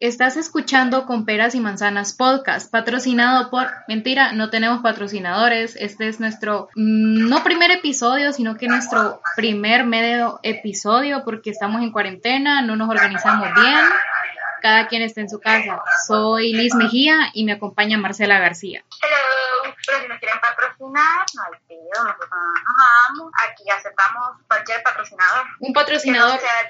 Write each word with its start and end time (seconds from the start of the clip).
Estás 0.00 0.36
escuchando 0.36 1.06
con 1.06 1.24
peras 1.24 1.56
y 1.56 1.60
manzanas 1.60 2.12
podcast, 2.12 2.70
patrocinado 2.70 3.50
por, 3.50 3.66
mentira, 3.88 4.32
no 4.32 4.48
tenemos 4.48 4.80
patrocinadores, 4.80 5.74
este 5.74 6.06
es 6.06 6.20
nuestro, 6.20 6.68
mm, 6.76 7.28
no 7.28 7.42
primer 7.42 7.72
episodio, 7.72 8.32
sino 8.32 8.56
que 8.56 8.68
nuestro 8.68 9.20
primer 9.34 9.84
medio 9.84 10.38
episodio 10.44 11.24
porque 11.24 11.50
estamos 11.50 11.82
en 11.82 11.90
cuarentena, 11.90 12.62
no 12.62 12.76
nos 12.76 12.88
organizamos 12.88 13.52
bien, 13.60 13.80
cada 14.62 14.86
quien 14.86 15.02
está 15.02 15.20
en 15.20 15.30
su 15.30 15.40
casa. 15.40 15.82
Soy 16.06 16.52
Liz 16.52 16.76
Mejía 16.76 17.30
y 17.32 17.44
me 17.44 17.52
acompaña 17.52 17.98
Marcela 17.98 18.38
García. 18.38 18.84
Hello, 19.02 19.74
pero 19.84 20.00
si 20.00 20.08
nos 20.08 20.18
quieren 20.18 20.38
patrocinar, 20.40 21.26
no 21.34 21.42
hay 21.42 21.58
pedo, 21.66 22.04
nosotros 22.04 22.30
nos 23.16 23.32
Aquí 23.48 23.64
aceptamos 23.70 24.36
cualquier 24.46 24.82
patrocinador. 24.82 25.44
Un 25.60 25.72
patrocinador. 25.72 26.38
Que 26.38 26.44
no 26.44 26.50
sea. 26.50 26.68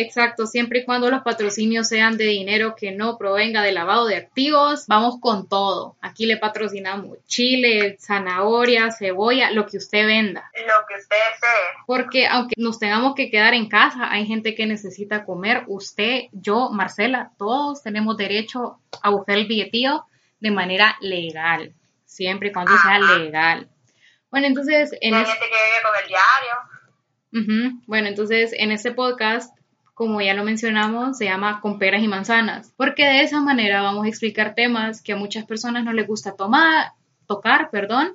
Exacto, 0.00 0.46
siempre 0.46 0.78
y 0.78 0.84
cuando 0.84 1.10
los 1.10 1.22
patrocinios 1.22 1.88
sean 1.88 2.16
de 2.16 2.26
dinero 2.26 2.76
que 2.76 2.92
no 2.92 3.18
provenga 3.18 3.62
de 3.62 3.72
lavado 3.72 4.06
de 4.06 4.14
activos, 4.14 4.86
vamos 4.86 5.16
con 5.20 5.48
todo. 5.48 5.96
Aquí 6.00 6.24
le 6.24 6.36
patrocinamos 6.36 7.18
chile, 7.26 7.96
zanahoria, 7.98 8.92
cebolla, 8.92 9.50
lo 9.50 9.66
que 9.66 9.76
usted 9.76 10.06
venda. 10.06 10.52
Lo 10.54 10.86
que 10.86 10.94
usted 11.00 11.16
desee. 11.32 11.82
Porque 11.84 12.28
aunque 12.28 12.54
nos 12.56 12.78
tengamos 12.78 13.16
que 13.16 13.28
quedar 13.28 13.54
en 13.54 13.68
casa, 13.68 14.08
hay 14.08 14.24
gente 14.24 14.54
que 14.54 14.66
necesita 14.66 15.24
comer. 15.24 15.64
Usted, 15.66 16.26
yo, 16.30 16.70
Marcela, 16.70 17.32
todos 17.36 17.82
tenemos 17.82 18.16
derecho 18.16 18.78
a 19.02 19.10
buscar 19.10 19.36
el 19.36 19.48
billetío 19.48 20.04
de 20.38 20.52
manera 20.52 20.96
legal, 21.00 21.74
siempre 22.04 22.50
y 22.50 22.52
cuando 22.52 22.70
sea 22.78 23.00
legal. 23.00 23.68
Bueno, 24.30 24.46
entonces... 24.46 24.92
En 25.00 25.12
hay 25.12 25.24
gente 25.24 25.40
que 25.40 25.48
vive 25.48 25.82
con 25.82 25.92
el 26.02 26.08
diario. 26.08 27.80
Bueno, 27.86 28.06
entonces 28.06 28.52
en 28.56 28.70
este 28.70 28.92
podcast 28.92 29.57
como 29.98 30.20
ya 30.20 30.32
lo 30.32 30.44
mencionamos, 30.44 31.18
se 31.18 31.24
llama 31.24 31.60
con 31.60 31.80
peras 31.80 32.04
y 32.04 32.06
manzanas, 32.06 32.72
porque 32.76 33.04
de 33.04 33.22
esa 33.22 33.40
manera 33.40 33.82
vamos 33.82 34.04
a 34.04 34.08
explicar 34.08 34.54
temas 34.54 35.02
que 35.02 35.12
a 35.12 35.16
muchas 35.16 35.44
personas 35.44 35.84
no 35.84 35.92
les 35.92 36.06
gusta 36.06 36.36
tomar, 36.36 36.92
tocar, 37.26 37.68
perdón, 37.70 38.12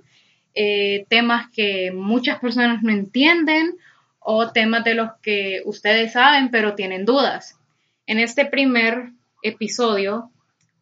eh, 0.56 1.06
temas 1.10 1.50
que 1.52 1.92
muchas 1.92 2.40
personas 2.40 2.84
no 2.84 2.92
entienden 2.94 3.76
o 4.20 4.50
temas 4.52 4.86
de 4.86 4.94
los 4.94 5.10
que 5.22 5.62
ustedes 5.66 6.14
saben 6.14 6.52
pero 6.52 6.74
tienen 6.74 7.04
dudas. 7.04 7.60
En 8.08 8.18
este 8.18 8.46
primer 8.46 9.10
episodio, 9.42 10.32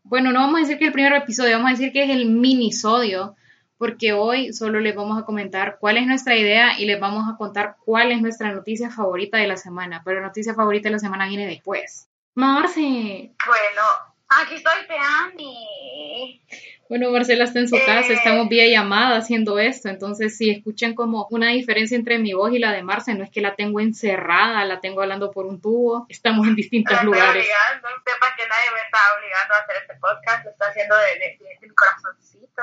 bueno, 0.03 0.31
no 0.31 0.41
vamos 0.41 0.57
a 0.57 0.61
decir 0.61 0.77
que 0.77 0.85
el 0.85 0.94
primer 0.94 1.13
episodio, 1.13 1.57
vamos 1.57 1.69
a 1.69 1.77
decir 1.77 1.91
que 1.91 2.03
es 2.03 2.11
el 2.11 2.27
minisodio, 2.27 3.35
porque 3.81 4.13
hoy 4.13 4.53
solo 4.53 4.79
les 4.79 4.93
vamos 4.93 5.19
a 5.19 5.25
comentar 5.25 5.77
cuál 5.79 5.97
es 5.97 6.05
nuestra 6.05 6.35
idea 6.35 6.77
y 6.77 6.85
les 6.85 6.99
vamos 6.99 7.27
a 7.27 7.35
contar 7.35 7.77
cuál 7.83 8.11
es 8.11 8.21
nuestra 8.21 8.51
noticia 8.51 8.91
favorita 8.91 9.39
de 9.39 9.47
la 9.47 9.57
semana, 9.57 10.03
pero 10.05 10.19
la 10.19 10.27
noticia 10.27 10.53
favorita 10.53 10.88
de 10.88 10.93
la 10.93 10.99
semana 10.99 11.27
viene 11.27 11.47
después. 11.47 12.07
Marce. 12.35 13.31
Bueno, 13.43 13.81
aquí 14.29 14.53
estoy, 14.53 14.85
Peani. 14.88 16.43
Bueno, 16.89 17.09
Marcela 17.09 17.45
está 17.45 17.57
en 17.57 17.69
su 17.69 17.77
casa, 17.83 18.09
eh. 18.09 18.13
estamos 18.13 18.49
vía 18.49 18.67
llamada 18.67 19.17
haciendo 19.17 19.57
esto, 19.57 19.89
entonces 19.89 20.38
si 20.38 20.51
escuchan 20.51 20.93
como 20.93 21.25
una 21.31 21.50
diferencia 21.50 21.97
entre 21.97 22.19
mi 22.19 22.33
voz 22.33 22.53
y 22.53 22.59
la 22.59 22.73
de 22.73 22.83
Marce, 22.83 23.16
no 23.16 23.23
es 23.23 23.31
que 23.31 23.41
la 23.41 23.56
tengo 23.56 23.79
encerrada, 23.79 24.63
la 24.63 24.79
tengo 24.79 25.01
hablando 25.01 25.31
por 25.31 25.47
un 25.47 25.59
tubo, 25.59 26.06
estamos 26.07 26.47
en 26.47 26.53
distintos 26.53 27.01
lugares. 27.03 27.47
Obligando, 27.47 27.88
sepa 28.06 28.27
que 28.38 28.47
nadie 28.47 28.69
me 28.75 28.81
está 28.81 29.00
obligando 29.17 29.56
a 29.56 29.57
hacer 29.57 29.75
este 29.81 29.95
podcast, 29.95 30.45
lo 30.45 30.51
estoy 30.51 30.69
haciendo 30.69 30.95
de, 30.97 31.19
de 31.19 31.67
mi 31.67 31.73
corazoncito 31.73 32.61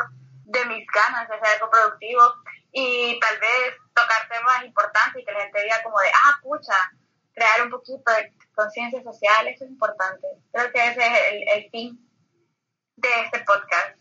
de 0.49 0.65
mis 0.65 0.87
ganas 0.87 1.29
de 1.29 1.35
hacer 1.35 1.55
algo 1.55 1.71
productivo 1.71 2.23
y 2.73 3.19
tal 3.21 3.39
vez 3.39 3.75
tocar 3.95 4.29
temas 4.29 4.65
importantes 4.65 5.21
y 5.21 5.25
que 5.25 5.33
la 5.33 5.41
gente 5.43 5.63
diga 5.63 5.83
como 5.83 5.99
de, 6.01 6.09
ah, 6.09 6.39
pucha, 6.43 6.75
crear 7.35 7.63
un 7.63 7.71
poquito 7.71 8.11
de 8.13 8.33
conciencia 8.55 9.03
social, 9.03 9.47
eso 9.47 9.65
es 9.65 9.71
importante. 9.71 10.27
Creo 10.53 10.73
que 10.73 10.89
ese 10.89 11.01
es 11.01 11.33
el, 11.33 11.49
el 11.49 11.71
fin 11.71 12.11
de 12.97 13.09
este 13.25 13.41
podcast. 13.41 13.97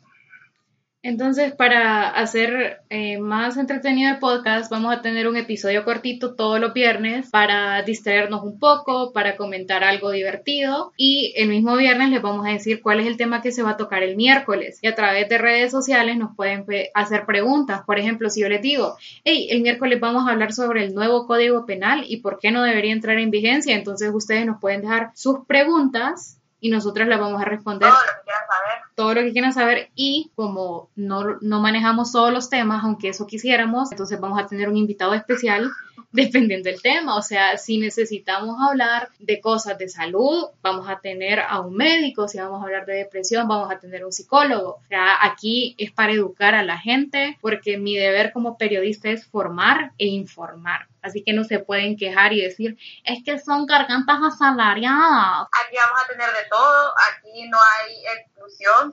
Entonces, 1.07 1.53
para 1.53 2.09
hacer 2.09 2.81
eh, 2.89 3.17
más 3.17 3.55
entretenido 3.55 4.11
el 4.11 4.19
podcast, 4.19 4.69
vamos 4.69 4.93
a 4.93 5.01
tener 5.01 5.29
un 5.29 5.37
episodio 5.37 5.85
cortito 5.85 6.35
todos 6.35 6.59
los 6.59 6.73
viernes 6.73 7.29
para 7.29 7.81
distraernos 7.83 8.43
un 8.43 8.59
poco, 8.59 9.13
para 9.13 9.37
comentar 9.37 9.85
algo 9.85 10.11
divertido 10.11 10.91
y 10.97 11.33
el 11.37 11.47
mismo 11.47 11.77
viernes 11.77 12.09
les 12.09 12.21
vamos 12.21 12.45
a 12.45 12.49
decir 12.49 12.81
cuál 12.81 12.99
es 12.99 13.07
el 13.07 13.15
tema 13.15 13.41
que 13.41 13.53
se 13.53 13.63
va 13.63 13.69
a 13.69 13.77
tocar 13.77 14.03
el 14.03 14.17
miércoles 14.17 14.79
y 14.81 14.87
a 14.87 14.95
través 14.95 15.29
de 15.29 15.37
redes 15.37 15.71
sociales 15.71 16.17
nos 16.17 16.35
pueden 16.35 16.65
hacer 16.93 17.25
preguntas. 17.25 17.83
Por 17.85 17.99
ejemplo, 17.99 18.29
si 18.29 18.41
yo 18.41 18.49
les 18.49 18.61
digo, 18.61 18.97
hey, 19.23 19.47
el 19.49 19.61
miércoles 19.61 20.01
vamos 20.01 20.27
a 20.27 20.33
hablar 20.33 20.51
sobre 20.51 20.83
el 20.83 20.93
nuevo 20.93 21.25
código 21.25 21.65
penal 21.65 22.03
y 22.05 22.17
por 22.17 22.37
qué 22.37 22.51
no 22.51 22.63
debería 22.63 22.91
entrar 22.91 23.17
en 23.17 23.31
vigencia, 23.31 23.73
entonces 23.77 24.11
ustedes 24.13 24.45
nos 24.45 24.59
pueden 24.59 24.81
dejar 24.81 25.11
sus 25.15 25.45
preguntas 25.45 26.36
y 26.59 26.69
nosotros 26.69 27.07
les 27.07 27.19
vamos 27.19 27.41
a 27.41 27.45
responder 27.45 27.89
todo 27.89 28.03
lo 28.03 28.13
que 28.13 28.23
quieran 28.23 28.47
saber. 28.47 28.81
Todo 28.95 29.13
lo 29.13 29.21
que 29.21 29.31
quieran 29.31 29.53
saber 29.53 29.91
y 29.95 30.31
como 30.35 30.89
no, 30.95 31.37
no 31.41 31.61
manejamos 31.61 32.11
todos 32.11 32.33
los 32.33 32.49
temas, 32.49 32.83
aunque 32.83 33.09
eso 33.09 33.27
quisiéramos, 33.27 33.91
entonces 33.91 34.19
vamos 34.19 34.39
a 34.39 34.47
tener 34.47 34.69
un 34.69 34.77
invitado 34.77 35.13
especial 35.13 35.69
dependiendo 36.11 36.69
del 36.69 36.81
tema. 36.81 37.15
O 37.17 37.21
sea, 37.21 37.57
si 37.57 37.77
necesitamos 37.77 38.57
hablar 38.61 39.09
de 39.19 39.41
cosas 39.41 39.77
de 39.77 39.89
salud, 39.89 40.47
vamos 40.61 40.89
a 40.89 40.99
tener 40.99 41.39
a 41.39 41.59
un 41.59 41.75
médico, 41.75 42.27
si 42.27 42.39
vamos 42.39 42.61
a 42.61 42.65
hablar 42.65 42.85
de 42.85 42.95
depresión, 42.95 43.47
vamos 43.47 43.71
a 43.71 43.79
tener 43.79 44.05
un 44.05 44.11
psicólogo. 44.11 44.81
O 44.83 44.87
sea, 44.87 45.17
aquí 45.25 45.75
es 45.77 45.91
para 45.91 46.13
educar 46.13 46.55
a 46.55 46.63
la 46.63 46.77
gente 46.77 47.37
porque 47.41 47.77
mi 47.77 47.95
deber 47.95 48.31
como 48.31 48.57
periodista 48.57 49.09
es 49.09 49.25
formar 49.25 49.91
e 49.97 50.07
informar. 50.07 50.87
Así 51.01 51.23
que 51.23 51.33
no 51.33 51.43
se 51.43 51.59
pueden 51.59 51.95
quejar 51.95 52.33
y 52.33 52.41
decir, 52.41 52.77
es 53.03 53.23
que 53.23 53.39
son 53.39 53.65
gargantas 53.65 54.19
asalariadas. 54.21 55.47
Aquí 55.65 55.75
vamos 55.77 56.01
a 56.03 56.07
tener 56.07 56.27
de 56.27 56.49
todo, 56.49 56.93
aquí 57.09 57.47
no 57.47 57.57
hay 57.57 57.95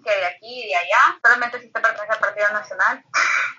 que 0.05 0.11
de 0.11 0.27
aquí 0.27 0.65
y 0.65 0.69
de 0.69 0.77
allá, 0.77 1.19
solamente 1.23 1.61
si 1.61 1.67
se 1.67 1.73
pertenece 1.73 2.13
al 2.13 2.19
Partido 2.19 2.53
Nacional. 2.53 3.05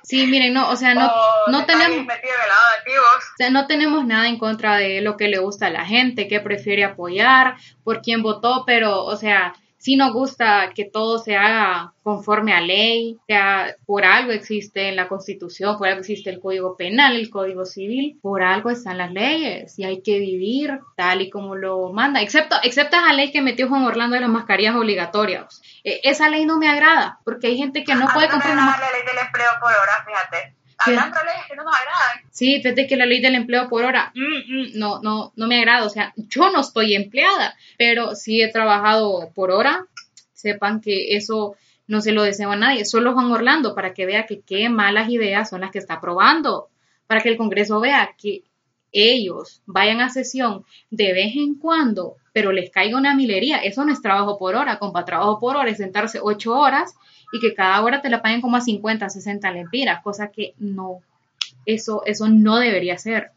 Sí, 0.04 0.28
miren, 0.28 0.54
no, 0.54 0.70
o 0.70 0.76
sea, 0.76 0.94
no, 0.94 1.12
no 1.48 1.66
tenemos... 1.66 2.08
O 2.08 3.38
sea, 3.38 3.50
no 3.50 3.68
tenemos 3.68 4.06
nada 4.06 4.28
en 4.28 4.38
contra 4.38 4.78
de 4.78 5.02
lo 5.02 5.18
que 5.18 5.28
le 5.28 5.40
gusta 5.40 5.68
a 5.68 5.72
la 5.72 5.86
gente, 5.86 6.28
que 6.28 6.40
prefiere 6.40 6.84
apoyar, 6.84 7.56
por 7.84 8.02
quién 8.02 8.22
votó, 8.22 8.64
pero, 8.66 9.04
o 9.04 9.16
sea, 9.16 9.54
sí 9.86 9.98
nos 9.98 10.14
gusta 10.14 10.72
que 10.74 10.86
todo 10.86 11.20
se 11.20 11.36
haga 11.36 11.94
conforme 12.02 12.54
a 12.54 12.60
ley, 12.60 13.20
sea, 13.28 13.76
por 13.86 14.04
algo 14.04 14.32
existe 14.32 14.90
en 14.90 14.96
la 14.96 15.08
Constitución, 15.08 15.78
por 15.78 15.88
algo 15.88 16.00
existe 16.00 16.32
el 16.32 16.40
Código 16.40 16.76
Penal, 16.76 17.16
el 17.16 17.30
Código 17.30 17.66
Civil, 17.66 18.18
por 18.20 18.42
algo 18.42 18.72
están 18.72 18.98
las 18.98 19.12
leyes 19.12 19.78
y 19.78 19.84
hay 19.84 20.02
que 20.02 20.18
vivir 20.18 20.80
tal 20.98 21.22
y 21.22 21.30
como 21.30 21.56
lo 21.56 21.94
manda, 21.94 22.20
excepto, 22.24 22.56
excepto 22.64 22.98
esa 22.98 23.14
ley 23.14 23.32
que 23.32 23.44
metió 23.44 23.70
Juan 23.70 23.84
Orlando 23.84 24.16
de 24.16 24.22
las 24.22 24.30
mascarillas 24.32 24.76
obligatorias. 24.76 25.62
E, 25.84 26.02
esa 26.04 26.30
ley 26.30 26.48
no 26.48 26.58
me 26.58 26.68
agrada 26.68 27.20
porque 27.24 27.46
hay 27.46 27.58
gente 27.58 27.84
que 27.84 27.94
no 27.94 28.08
puede 28.12 28.28
comprar 28.28 28.54
una 28.54 28.66
la 28.80 28.92
ley 28.92 29.04
del 29.06 29.24
empleo 29.24 29.50
por 29.62 29.70
hora, 29.70 30.04
fíjate. 30.04 30.56
Hablando 30.78 31.18
de 31.18 31.26
leyes 31.26 31.46
que 31.48 31.56
no 31.56 31.64
nos 31.64 31.74
agradan. 31.76 32.30
Sí, 32.32 32.62
fíjate 32.62 32.88
que 32.88 32.98
la 32.98 33.06
ley 33.06 33.22
del 33.22 33.36
empleo 33.36 33.70
por 33.70 33.84
hora, 33.86 34.12
mm, 34.14 34.22
mm, 34.22 34.68
no, 34.76 35.02
no, 35.02 35.32
no 35.36 35.48
me 35.48 35.60
agrada. 35.60 35.86
O 35.86 35.90
sea, 35.90 36.14
yo 36.16 36.50
no 36.52 36.62
estoy 36.62 36.96
empleada, 36.96 37.56
pero 37.78 38.16
sí 38.16 38.42
he 38.42 38.52
trabajado 38.52 39.32
por 39.34 39.52
hora. 39.52 39.88
Sepan 40.34 40.82
que 40.82 41.16
eso 41.16 41.56
no 41.88 42.02
se 42.02 42.12
lo 42.12 42.24
deseo 42.24 42.52
a 42.52 42.56
nadie, 42.56 42.86
solo 42.86 43.14
Juan 43.14 43.32
Orlando, 43.32 43.76
para 43.76 43.94
que 43.94 44.06
vea 44.06 44.26
que 44.26 44.42
qué 44.42 44.70
malas 44.70 45.10
ideas 45.10 45.50
son 45.50 45.62
las 45.62 45.72
que 45.72 45.80
está 45.80 45.96
aprobando, 45.96 46.70
para 47.08 47.22
que 47.22 47.30
el 47.30 47.38
Congreso 47.38 47.80
vea 47.80 48.16
que 48.18 48.44
ellos 48.92 49.62
vayan 49.66 50.02
a 50.02 50.10
sesión 50.10 50.66
de 50.90 51.14
vez 51.14 51.36
en 51.36 51.56
cuando, 51.56 52.16
pero 52.34 52.52
les 52.52 52.72
caiga 52.72 52.98
una 52.98 53.14
milería. 53.14 53.58
Eso 53.58 53.86
no 53.86 53.92
es 53.92 54.02
trabajo 54.02 54.38
por 54.38 54.56
hora, 54.56 54.80
compa, 54.80 55.06
trabajo 55.06 55.40
por 55.40 55.58
hora 55.58 55.70
es 55.70 55.78
sentarse 55.78 56.20
ocho 56.22 56.58
horas 56.58 56.96
y 57.32 57.40
que 57.40 57.54
cada 57.54 57.82
hora 57.82 58.02
te 58.02 58.10
la 58.10 58.22
paguen 58.22 58.42
como 58.42 58.58
a 58.58 58.62
50, 58.62 59.10
60 59.10 59.52
lempiras, 59.52 60.04
cosa 60.04 60.32
que 60.32 60.54
no, 60.58 61.02
eso, 61.66 62.04
eso 62.06 62.28
no 62.30 62.58
debería 62.58 62.98
ser. 62.98 63.32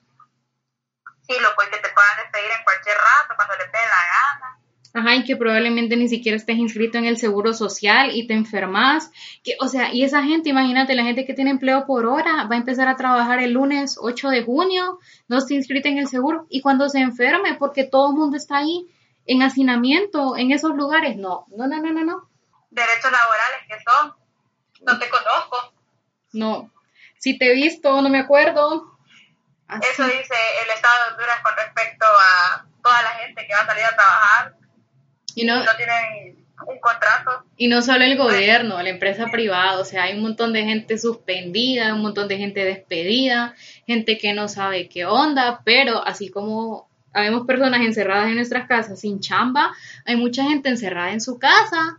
Sí, 1.22 1.34
lo 1.40 1.54
puede 1.54 1.70
que 1.70 1.78
te 1.78 1.88
puedan 1.94 2.16
despedir 2.22 2.50
en 2.56 2.64
cualquier 2.64 2.96
rato, 2.96 3.34
cuando 3.36 3.54
le 3.56 3.64
dé 3.64 3.72
la 3.72 4.02
gana. 4.14 4.58
Ajá, 4.94 5.14
y 5.16 5.24
que 5.24 5.36
probablemente 5.36 5.96
ni 5.96 6.08
siquiera 6.08 6.36
estés 6.36 6.56
inscrito 6.56 6.96
en 6.96 7.04
el 7.04 7.18
seguro 7.18 7.52
social 7.52 8.10
y 8.14 8.26
te 8.26 8.32
enfermas. 8.32 9.10
Que, 9.44 9.56
o 9.60 9.68
sea, 9.68 9.92
y 9.92 10.04
esa 10.04 10.22
gente, 10.22 10.48
imagínate, 10.48 10.94
la 10.94 11.04
gente 11.04 11.26
que 11.26 11.34
tiene 11.34 11.50
empleo 11.50 11.86
por 11.86 12.06
hora 12.06 12.46
va 12.50 12.54
a 12.54 12.58
empezar 12.58 12.88
a 12.88 12.96
trabajar 12.96 13.40
el 13.40 13.52
lunes 13.52 13.98
8 14.00 14.30
de 14.30 14.42
junio, 14.42 14.98
no 15.28 15.38
está 15.38 15.52
inscrita 15.52 15.90
en 15.90 15.98
el 15.98 16.08
seguro, 16.08 16.46
y 16.48 16.62
cuando 16.62 16.88
se 16.88 17.00
enferme, 17.00 17.54
porque 17.58 17.84
todo 17.84 18.10
el 18.10 18.16
mundo 18.16 18.38
está 18.38 18.58
ahí, 18.58 18.86
en 19.26 19.42
hacinamiento 19.42 20.36
en 20.36 20.52
esos 20.52 20.74
lugares. 20.74 21.16
No, 21.16 21.44
no, 21.54 21.66
no, 21.66 21.80
no, 21.80 21.92
no, 21.92 22.04
no. 22.04 22.28
Derechos 22.70 23.10
laborales 23.10 23.60
que 23.68 23.76
son, 23.82 24.14
no 24.82 24.98
te 24.98 25.08
conozco. 25.08 25.74
No, 26.32 26.70
si 27.18 27.38
te 27.38 27.50
he 27.50 27.54
visto, 27.54 28.00
no 28.00 28.08
me 28.08 28.20
acuerdo. 28.20 28.98
Eso 29.68 30.04
dice 30.04 30.34
el 30.64 30.70
Estado 30.70 30.94
de 31.04 31.12
Honduras 31.12 31.40
con 31.42 31.54
respecto 31.56 32.06
a 32.06 32.66
toda 32.82 33.02
la 33.02 33.10
gente 33.10 33.46
que 33.46 33.54
va 33.54 33.60
a 33.60 33.66
salir 33.66 33.84
a 33.84 33.94
trabajar 33.94 34.54
y 35.34 35.44
no, 35.44 35.62
no 35.62 35.76
tienen 35.76 36.46
un 36.66 36.80
contrato. 36.80 37.44
Y 37.56 37.68
no 37.68 37.82
solo 37.82 38.04
el 38.04 38.16
gobierno, 38.16 38.82
la 38.82 38.88
empresa 38.88 39.26
privada, 39.30 39.78
o 39.78 39.84
sea, 39.84 40.04
hay 40.04 40.14
un 40.14 40.22
montón 40.22 40.52
de 40.52 40.64
gente 40.64 40.98
suspendida, 40.98 41.94
un 41.94 42.02
montón 42.02 42.28
de 42.28 42.38
gente 42.38 42.64
despedida, 42.64 43.54
gente 43.86 44.18
que 44.18 44.32
no 44.32 44.48
sabe 44.48 44.88
qué 44.88 45.04
onda, 45.04 45.62
pero 45.64 46.04
así 46.04 46.30
como 46.30 46.88
habemos 47.12 47.46
personas 47.46 47.80
encerradas 47.82 48.28
en 48.28 48.36
nuestras 48.36 48.66
casas 48.66 49.00
sin 49.00 49.20
chamba, 49.20 49.72
hay 50.04 50.16
mucha 50.16 50.44
gente 50.44 50.68
encerrada 50.68 51.12
en 51.12 51.20
su 51.20 51.38
casa. 51.38 51.98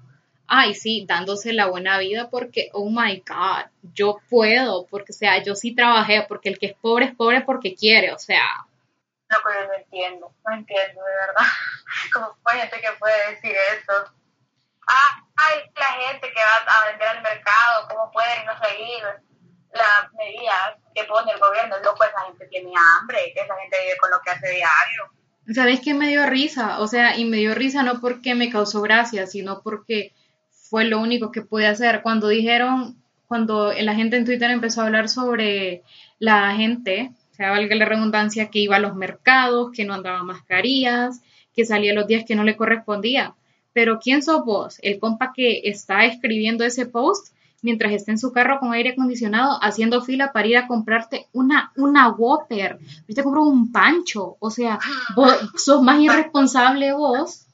Ay, 0.51 0.74
sí, 0.74 1.06
dándose 1.07 1.54
la 1.54 1.68
buena 1.68 2.00
vida 2.00 2.30
porque, 2.31 2.69
oh 2.74 2.90
my 2.90 3.24
God, 3.28 3.69
yo 3.94 4.19
puedo, 4.30 4.88
porque, 4.88 5.12
o 5.12 5.16
sea, 5.16 5.44
yo 5.44 5.54
sí 5.54 5.75
trabajé, 5.75 6.25
porque 6.28 6.50
el 6.50 6.57
que 6.57 6.66
es 6.66 6.74
pobre 6.74 7.06
es 7.06 7.16
pobre 7.16 7.42
porque 7.42 7.75
quiere, 7.75 8.12
o 8.12 8.18
sea. 8.18 8.66
No, 9.30 9.38
pero 9.44 9.68
no 9.68 9.74
entiendo, 9.75 10.34
no 10.44 10.56
entiendo, 10.56 11.01
de 11.04 11.12
verdad. 11.28 11.46
¿Cómo 12.13 12.36
hay 12.46 12.62
gente 12.62 12.81
que 12.81 12.92
puede 12.98 13.30
decir 13.30 13.56
eso? 13.78 14.12
Ah, 14.88 15.24
hay 15.36 15.72
la 15.75 16.07
gente 16.07 16.28
que 16.34 16.42
va 16.42 16.74
a 16.74 16.90
vender 16.90 17.07
al 17.10 17.22
mercado, 17.22 17.88
¿cómo 17.88 18.12
pueden 18.12 18.44
no 18.48 18.54
seguir 18.57 19.04
las 19.72 20.13
medidas 20.13 20.78
que 20.96 21.04
pone 21.04 21.31
el 21.31 21.40
gobierno? 21.40 21.78
Loco, 21.84 22.06
esa 22.06 22.25
gente 22.25 22.48
tiene 22.48 22.74
hambre, 22.75 23.34
esa 23.36 23.56
gente 23.56 23.78
vive 23.84 23.98
con 24.00 24.10
lo 24.10 24.19
que 24.22 24.31
hace 24.31 24.50
diario. 24.50 25.12
¿Sabes 25.54 25.80
qué 25.84 25.94
me 25.94 26.07
dio 26.07 26.25
risa? 26.25 26.80
O 26.80 26.88
sea, 26.88 27.18
y 27.18 27.25
me 27.25 27.38
dio 27.38 27.54
risa 27.54 27.84
no 27.84 28.01
porque 28.01 28.34
me 28.34 28.51
causó 28.51 28.81
gracia, 28.81 29.28
sino 29.28 29.62
porque 29.62 30.13
fue 30.69 30.86
lo 30.86 31.00
único 31.01 31.31
que 31.31 31.42
pude 31.42 31.66
hacer. 31.66 32.01
Cuando 32.04 32.27
dijeron, 32.27 32.95
cuando 33.27 33.74
la 33.74 33.95
gente 33.95 34.18
en 34.18 34.25
Twitter 34.25 34.51
empezó 34.51 34.81
a 34.81 34.86
hablar 34.86 35.10
sobre 35.10 35.83
la 36.19 36.56
gente, 36.56 37.12
o 37.31 37.36
sea, 37.36 37.50
valga 37.50 37.75
la 37.75 37.86
redundancia, 37.86 38.50
que 38.50 38.60
iba 38.60 38.75
a 38.75 38.80
los 38.80 38.95
mercados, 38.95 39.71
que 39.71 39.83
no 39.83 39.95
andaba 39.95 40.24
mascarillas, 40.24 41.21
que 41.56 41.66
salía 41.66 41.94
los 41.94 42.06
días 42.06 42.24
que 42.24 42.36
no 42.36 42.44
le 42.44 42.56
correspondía. 42.56 43.33
Pero 43.74 44.00
¿quién 44.00 44.21
sos 44.21 44.45
vos? 44.45 44.77
El 44.83 45.00
compa 45.00 45.33
que 45.33 45.62
está 45.63 46.06
escribiendo 46.06 46.63
ese 46.63 46.86
post 46.86 47.33
mientras 47.62 47.92
está 47.92 48.12
en 48.12 48.19
su 48.19 48.31
carro 48.31 48.60
con 48.60 48.72
aire 48.74 48.92
acondicionado 48.92 49.57
haciendo 49.62 50.01
fila 50.01 50.31
para 50.31 50.48
ir 50.48 50.57
a 50.57 50.68
comprarte 50.68 51.27
una, 51.33 51.72
una 51.77 52.10
Whopper. 52.10 52.77
Viste, 53.07 53.24
compró 53.24 53.44
un 53.44 53.72
pancho. 53.72 54.38
O 54.39 54.51
sea, 54.51 54.80
vos 55.15 55.33
sos 55.57 55.81
más 55.81 56.00
irresponsable 56.00 56.94
vos 56.94 57.48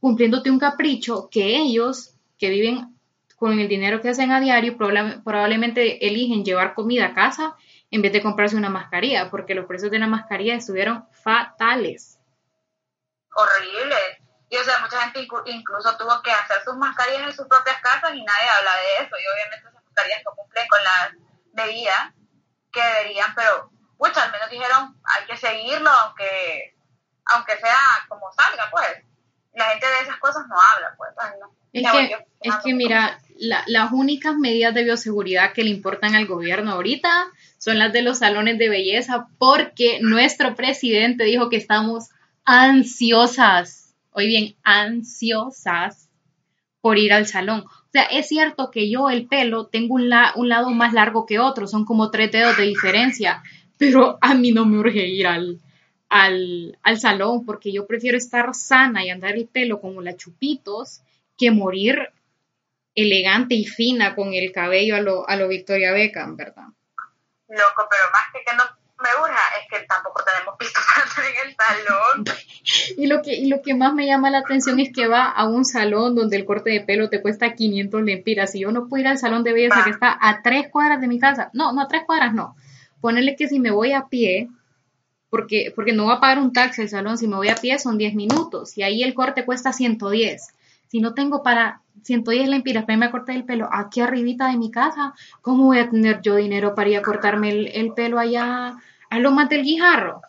cumpliéndote 0.00 0.50
un 0.50 0.58
capricho 0.58 1.28
que 1.30 1.56
ellos 1.56 2.13
que 2.38 2.50
viven 2.50 2.98
con 3.36 3.58
el 3.58 3.68
dinero 3.68 4.00
que 4.00 4.08
hacen 4.08 4.32
a 4.32 4.40
diario 4.40 4.76
probablemente 4.76 6.06
eligen 6.06 6.44
llevar 6.44 6.74
comida 6.74 7.06
a 7.06 7.14
casa 7.14 7.56
en 7.90 8.02
vez 8.02 8.12
de 8.12 8.22
comprarse 8.22 8.56
una 8.56 8.70
mascarilla, 8.70 9.30
porque 9.30 9.54
los 9.54 9.66
precios 9.66 9.90
de 9.90 9.98
la 9.98 10.06
mascarilla 10.06 10.54
estuvieron 10.54 11.06
fatales. 11.12 12.18
Horrible. 13.34 13.96
Y 14.50 14.56
o 14.56 14.64
sea, 14.64 14.78
mucha 14.78 14.98
gente 15.00 15.28
incluso 15.46 15.96
tuvo 15.96 16.22
que 16.22 16.30
hacer 16.30 16.62
sus 16.64 16.76
mascarillas 16.76 17.22
en 17.22 17.32
sus 17.32 17.46
propias 17.46 17.80
casas 17.80 18.14
y 18.14 18.22
nadie 18.22 18.48
habla 18.58 18.70
de 18.76 19.04
eso. 19.04 19.16
Y 19.16 19.32
obviamente 19.34 19.68
esas 19.68 19.84
mascarillas 19.84 20.22
no 20.24 20.32
cumplen 20.34 20.66
con 20.68 20.84
las 20.84 21.12
medidas 21.52 22.14
que 22.72 22.82
deberían, 22.82 23.34
pero 23.34 23.70
muchas 23.98 24.24
al 24.24 24.32
menos 24.32 24.50
dijeron 24.50 24.96
hay 25.04 25.26
que 25.26 25.36
seguirlo 25.36 25.90
aunque 25.90 26.74
aunque 27.26 27.56
sea 27.56 27.78
como 28.08 28.32
salga, 28.32 28.68
pues. 28.70 29.04
La 29.54 29.66
gente 29.66 29.86
de 29.86 30.02
esas 30.02 30.18
cosas 30.18 30.44
no 30.48 30.54
habla, 30.54 30.94
pues. 30.96 31.10
Es 31.72 31.90
que, 31.90 32.16
es 32.40 32.54
que 32.64 32.74
mira, 32.74 33.18
las 33.38 33.92
únicas 33.92 34.36
medidas 34.36 34.74
de 34.74 34.84
bioseguridad 34.84 35.52
que 35.52 35.64
le 35.64 35.70
importan 35.70 36.14
al 36.14 36.26
gobierno 36.26 36.72
ahorita 36.72 37.10
son 37.58 37.78
las 37.78 37.92
de 37.92 38.02
los 38.02 38.18
salones 38.18 38.58
de 38.58 38.68
belleza 38.68 39.28
porque 39.38 39.98
nuestro 40.00 40.54
presidente 40.54 41.24
dijo 41.24 41.48
que 41.48 41.56
estamos 41.56 42.10
ansiosas 42.44 43.84
hoy 44.14 44.28
bien, 44.28 44.56
ansiosas 44.62 46.08
por 46.80 46.98
ir 46.98 47.12
al 47.12 47.26
salón. 47.26 47.64
O 47.66 47.90
sea, 47.92 48.04
es 48.04 48.28
cierto 48.28 48.70
que 48.70 48.88
yo 48.88 49.10
el 49.10 49.26
pelo 49.26 49.66
tengo 49.66 49.94
un, 49.94 50.10
un 50.36 50.48
lado 50.48 50.70
más 50.70 50.92
largo 50.92 51.26
que 51.26 51.38
otro, 51.38 51.66
son 51.66 51.84
como 51.84 52.10
tres 52.10 52.30
dedos 52.32 52.56
de 52.56 52.64
diferencia, 52.64 53.42
pero 53.76 54.18
a 54.20 54.34
mí 54.34 54.52
no 54.52 54.64
me 54.64 54.78
urge 54.78 55.06
ir 55.06 55.26
al, 55.26 55.60
al, 56.14 56.78
al, 56.84 57.00
salón 57.00 57.44
porque 57.44 57.72
yo 57.72 57.88
prefiero 57.88 58.16
estar 58.16 58.54
sana 58.54 59.04
y 59.04 59.10
andar 59.10 59.34
el 59.34 59.48
pelo 59.48 59.80
como 59.80 60.00
la 60.00 60.16
chupitos 60.16 61.02
que 61.36 61.50
morir 61.50 62.12
elegante 62.94 63.56
y 63.56 63.64
fina 63.64 64.14
con 64.14 64.32
el 64.32 64.52
cabello 64.52 64.94
a 64.94 65.00
lo, 65.00 65.28
a 65.28 65.34
lo 65.34 65.48
Victoria 65.48 65.90
Beckham, 65.90 66.36
¿verdad? 66.36 66.68
Loco, 67.48 67.88
pero 67.90 68.04
más 68.12 68.22
que 68.32 68.44
que 68.48 68.56
no 68.56 68.62
me 69.02 69.08
urja 69.24 69.40
es 69.60 69.68
que 69.68 69.86
tampoco 69.86 70.22
tenemos 70.22 70.54
para 70.56 71.28
en 71.28 71.48
el 71.48 71.56
salón. 71.56 72.24
y, 72.96 73.06
lo 73.08 73.20
que, 73.20 73.34
y 73.34 73.46
lo 73.48 73.60
que 73.60 73.74
más 73.74 73.92
me 73.92 74.06
llama 74.06 74.30
la 74.30 74.38
atención 74.38 74.78
es 74.78 74.92
que 74.94 75.08
va 75.08 75.28
a 75.28 75.48
un 75.48 75.64
salón 75.64 76.14
donde 76.14 76.36
el 76.36 76.44
corte 76.44 76.70
de 76.70 76.80
pelo 76.80 77.10
te 77.10 77.22
cuesta 77.22 77.54
500 77.54 78.02
lempiras. 78.02 78.54
Y 78.54 78.60
yo 78.60 78.70
no 78.70 78.86
puedo 78.86 79.00
ir 79.00 79.08
al 79.08 79.18
salón 79.18 79.42
de 79.42 79.52
belleza 79.52 79.82
que 79.82 79.90
está 79.90 80.16
a 80.20 80.42
tres 80.42 80.68
cuadras 80.70 81.00
de 81.00 81.08
mi 81.08 81.18
casa. 81.18 81.50
No, 81.54 81.72
no, 81.72 81.82
a 81.82 81.88
tres 81.88 82.04
cuadras 82.06 82.32
no. 82.32 82.54
Ponerle 83.00 83.34
que 83.34 83.48
si 83.48 83.58
me 83.58 83.72
voy 83.72 83.92
a 83.92 84.06
pie, 84.06 84.48
porque, 85.34 85.72
porque 85.74 85.92
no 85.92 86.04
voy 86.04 86.14
a 86.14 86.20
pagar 86.20 86.38
un 86.38 86.52
taxi 86.52 86.82
al 86.82 86.88
salón, 86.88 87.18
si 87.18 87.26
me 87.26 87.34
voy 87.34 87.48
a 87.48 87.56
pie 87.56 87.76
son 87.80 87.98
10 87.98 88.14
minutos. 88.14 88.78
Y 88.78 88.84
ahí 88.84 89.02
el 89.02 89.14
corte 89.14 89.44
cuesta 89.44 89.72
110 89.72 90.54
si 90.94 91.00
no 91.00 91.12
tengo 91.12 91.42
para 91.42 91.80
110 92.04 92.48
lempiras 92.48 92.84
para 92.84 92.92
irme 92.92 93.06
a 93.06 93.10
cortar 93.10 93.34
el 93.34 93.44
pelo 93.44 93.68
aquí 93.72 94.00
arribita 94.00 94.46
de 94.46 94.56
mi 94.56 94.70
casa, 94.70 95.12
¿cómo 95.42 95.64
voy 95.64 95.80
a 95.80 95.90
tener 95.90 96.20
yo 96.20 96.36
dinero 96.36 96.76
para 96.76 96.88
ir 96.88 96.98
a 96.98 97.02
cortarme 97.02 97.50
el, 97.50 97.92
pelo 97.94 98.20
allá 98.20 98.76
a 99.10 99.18
Lomas 99.18 99.48
del 99.48 99.64
Guijarro? 99.64 100.22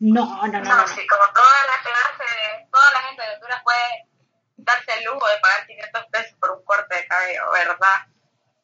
No, 0.00 0.26
no, 0.48 0.60
no. 0.60 0.60
No, 0.60 0.88
sí, 0.88 1.06
como 1.06 1.22
toda 1.32 1.58
la 1.70 1.82
clase, 1.84 2.66
toda 2.72 2.92
la 2.94 3.00
gente 3.06 3.22
de 3.22 3.34
Honduras 3.34 3.62
puede 3.62 4.08
darse 4.56 4.90
el 4.98 5.04
lujo 5.04 5.24
de 5.28 5.40
pagar 5.40 5.66
500 5.68 6.06
pesos 6.10 6.36
por 6.40 6.50
un 6.50 6.64
corte 6.64 6.96
de 6.96 7.06
cabello, 7.06 7.42
¿verdad? 7.52 8.06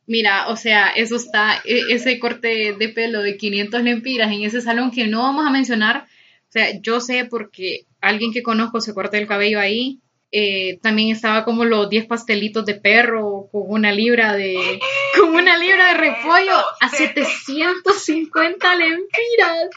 Mira, 0.06 0.48
o 0.48 0.56
sea, 0.56 0.88
eso 0.88 1.16
está, 1.16 1.62
e, 1.64 1.92
ese 1.94 2.18
corte 2.18 2.74
de 2.78 2.88
pelo 2.90 3.22
de 3.22 3.36
500 3.36 3.82
lempiras 3.82 4.30
en 4.30 4.42
ese 4.44 4.60
salón 4.60 4.90
que 4.90 5.06
no 5.06 5.22
vamos 5.22 5.46
a 5.46 5.50
mencionar, 5.50 6.06
o 6.48 6.52
sea, 6.52 6.78
yo 6.80 7.00
sé 7.00 7.24
porque 7.24 7.86
alguien 8.00 8.32
que 8.32 8.42
conozco 8.42 8.80
se 8.80 8.94
corta 8.94 9.18
el 9.18 9.26
cabello 9.26 9.58
ahí, 9.58 10.00
eh, 10.30 10.78
también 10.82 11.10
estaba 11.10 11.44
como 11.44 11.64
los 11.64 11.88
10 11.88 12.06
pastelitos 12.06 12.66
de 12.66 12.74
perro 12.74 13.48
con 13.52 13.62
una 13.68 13.92
libra 13.92 14.32
de 14.32 14.80
con 15.20 15.34
una 15.34 15.56
libra 15.56 15.88
de 15.88 15.94
repollo 15.94 16.56
a 16.80 16.88
750 16.88 18.74
lempiras. 18.74 19.70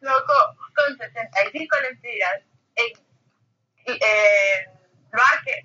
Loco, 0.00 0.32
con 0.74 0.96
75 0.96 1.76
lempiras 1.82 2.40
en, 2.74 2.86
en 3.86 4.76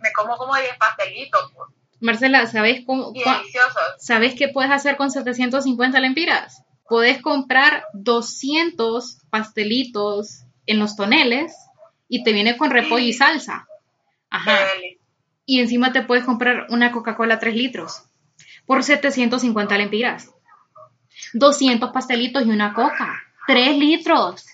me 0.02 0.12
como 0.14 0.38
como 0.38 0.56
10 0.56 0.78
pastelitos. 0.78 1.52
Marcela, 2.02 2.46
¿sabes 2.48 2.84
cómo? 2.86 3.14
¿Sabes 3.98 4.36
qué 4.36 4.50
puedes 4.50 4.72
hacer 4.72 4.98
con 4.98 5.12
750 5.12 6.00
lempiras? 6.00 6.64
Puedes 6.88 7.22
comprar 7.22 7.86
200 7.94 9.20
pastelitos 9.30 10.44
en 10.66 10.80
los 10.80 10.96
toneles 10.96 11.56
y 12.10 12.24
te 12.24 12.34
viene 12.34 12.58
con 12.58 12.72
repollo 12.72 13.06
y 13.06 13.14
salsa. 13.14 13.68
Ajá. 14.30 14.58
Y 15.46 15.60
encima 15.60 15.92
te 15.92 16.02
puedes 16.04 16.26
comprar 16.26 16.68
una 16.70 16.92
Coca-Cola 16.92 17.40
3 17.40 17.56
litros 17.56 18.04
por 18.66 18.84
750 18.84 19.78
lempiras. 19.78 20.30
200 21.34 21.92
pastelitos 21.92 22.46
y 22.46 22.50
una 22.50 22.74
coca. 22.74 23.22
3 23.48 23.78
litros. 23.78 24.46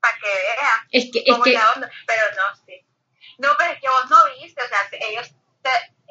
Para 0.00 0.14
que 0.18 0.26
veas. 0.26 0.80
Es 0.90 1.10
que, 1.12 1.18
es 1.20 1.36
que... 1.44 1.58
Pero. 2.06 2.30
No, 3.38 3.48
pero 3.58 3.72
es 3.72 3.80
que 3.80 3.88
vos 3.88 4.10
no 4.10 4.16
viste, 4.40 4.62
o 4.62 4.68
sea, 4.68 4.78
ellos, 5.08 5.34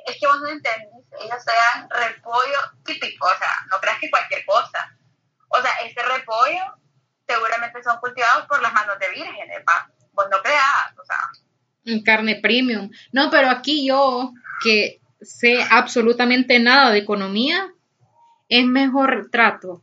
es 0.06 0.20
que 0.20 0.28
vos 0.28 0.42
no 0.42 0.48
entendiste, 0.48 1.16
ellos 1.22 1.46
te 1.46 1.52
dan 1.52 1.90
repollo 1.90 2.60
típico, 2.84 3.26
o 3.26 3.38
sea, 3.38 3.54
no 3.72 3.80
creas 3.80 4.00
que 4.00 4.10
cualquier 4.10 4.44
cosa. 4.46 4.98
O 5.48 5.62
sea, 5.62 5.72
este 5.86 6.04
repollo 6.04 6.78
seguramente 7.26 7.82
son 7.84 7.98
cultivados 8.00 8.48
por 8.48 8.62
las 8.62 8.74
manos 8.74 9.00
de 9.00 9.10
vírgenes, 9.12 9.64
¿va? 9.68 9.90
Vos 10.12 10.26
no 10.30 10.42
creas, 10.42 10.98
o 11.00 11.06
sea 11.06 11.30
carne 12.12 12.36
premium. 12.42 12.90
No, 13.14 13.30
pero 13.30 13.50
aquí 13.50 13.88
yo, 13.88 14.34
que 14.62 15.00
sé 15.22 15.60
absolutamente 15.70 16.60
nada 16.60 16.92
de 16.92 17.00
economía, 17.00 17.68
es 18.50 18.66
mejor 18.66 19.30
trato 19.32 19.82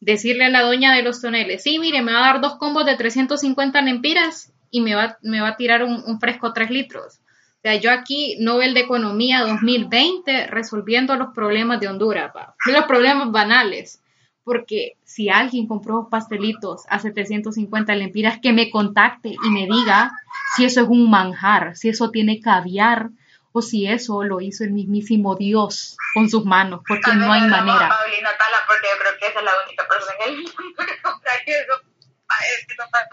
decirle 0.00 0.46
a 0.46 0.48
la 0.48 0.62
doña 0.62 0.94
de 0.94 1.02
los 1.02 1.20
toneles, 1.20 1.62
sí, 1.62 1.78
mire, 1.78 2.02
me 2.02 2.12
va 2.12 2.18
a 2.18 2.32
dar 2.32 2.40
dos 2.40 2.56
combos 2.56 2.84
de 2.84 2.96
350 2.96 3.80
lempiras 3.82 4.52
y 4.70 4.80
me 4.80 4.94
va, 4.96 5.18
me 5.22 5.40
va 5.40 5.48
a 5.48 5.56
tirar 5.56 5.84
un, 5.84 6.20
fresco 6.20 6.52
3 6.52 6.70
litros. 6.70 7.14
O 7.14 7.60
sea, 7.62 7.76
yo 7.76 7.92
aquí, 7.92 8.36
Nobel 8.40 8.74
de 8.74 8.80
Economía 8.80 9.40
2020, 9.40 10.48
resolviendo 10.48 11.16
los 11.16 11.28
problemas 11.32 11.80
de 11.80 11.88
Honduras, 11.88 12.32
los 12.66 12.84
problemas 12.86 13.30
banales 13.30 14.00
porque 14.48 14.96
si 15.04 15.28
alguien 15.28 15.66
compró 15.66 16.08
pastelitos 16.08 16.84
a 16.88 16.98
750 16.98 17.94
lempiras, 17.94 18.38
que 18.40 18.54
me 18.54 18.70
contacte 18.70 19.28
y 19.28 19.50
me 19.50 19.66
diga 19.66 20.10
si 20.56 20.64
eso 20.64 20.80
es 20.80 20.88
un 20.88 21.10
manjar, 21.10 21.76
si 21.76 21.90
eso 21.90 22.10
tiene 22.10 22.40
caviar 22.40 23.10
o 23.52 23.60
si 23.60 23.86
eso 23.86 24.24
lo 24.24 24.40
hizo 24.40 24.64
el 24.64 24.70
mismísimo 24.70 25.36
Dios 25.36 25.98
con 26.14 26.30
sus 26.30 26.46
manos, 26.46 26.80
porque 26.88 27.14
no 27.14 27.30
hay 27.30 27.42
manera. 27.42 27.90
Paulina 27.90 28.30
Tala, 28.38 28.56
porque 28.66 28.86
yo 28.90 28.98
creo 29.02 29.18
que 29.20 29.26
esa 29.26 29.38
es 29.38 29.44
la 29.44 29.52
única 29.66 29.86
persona 29.86 30.12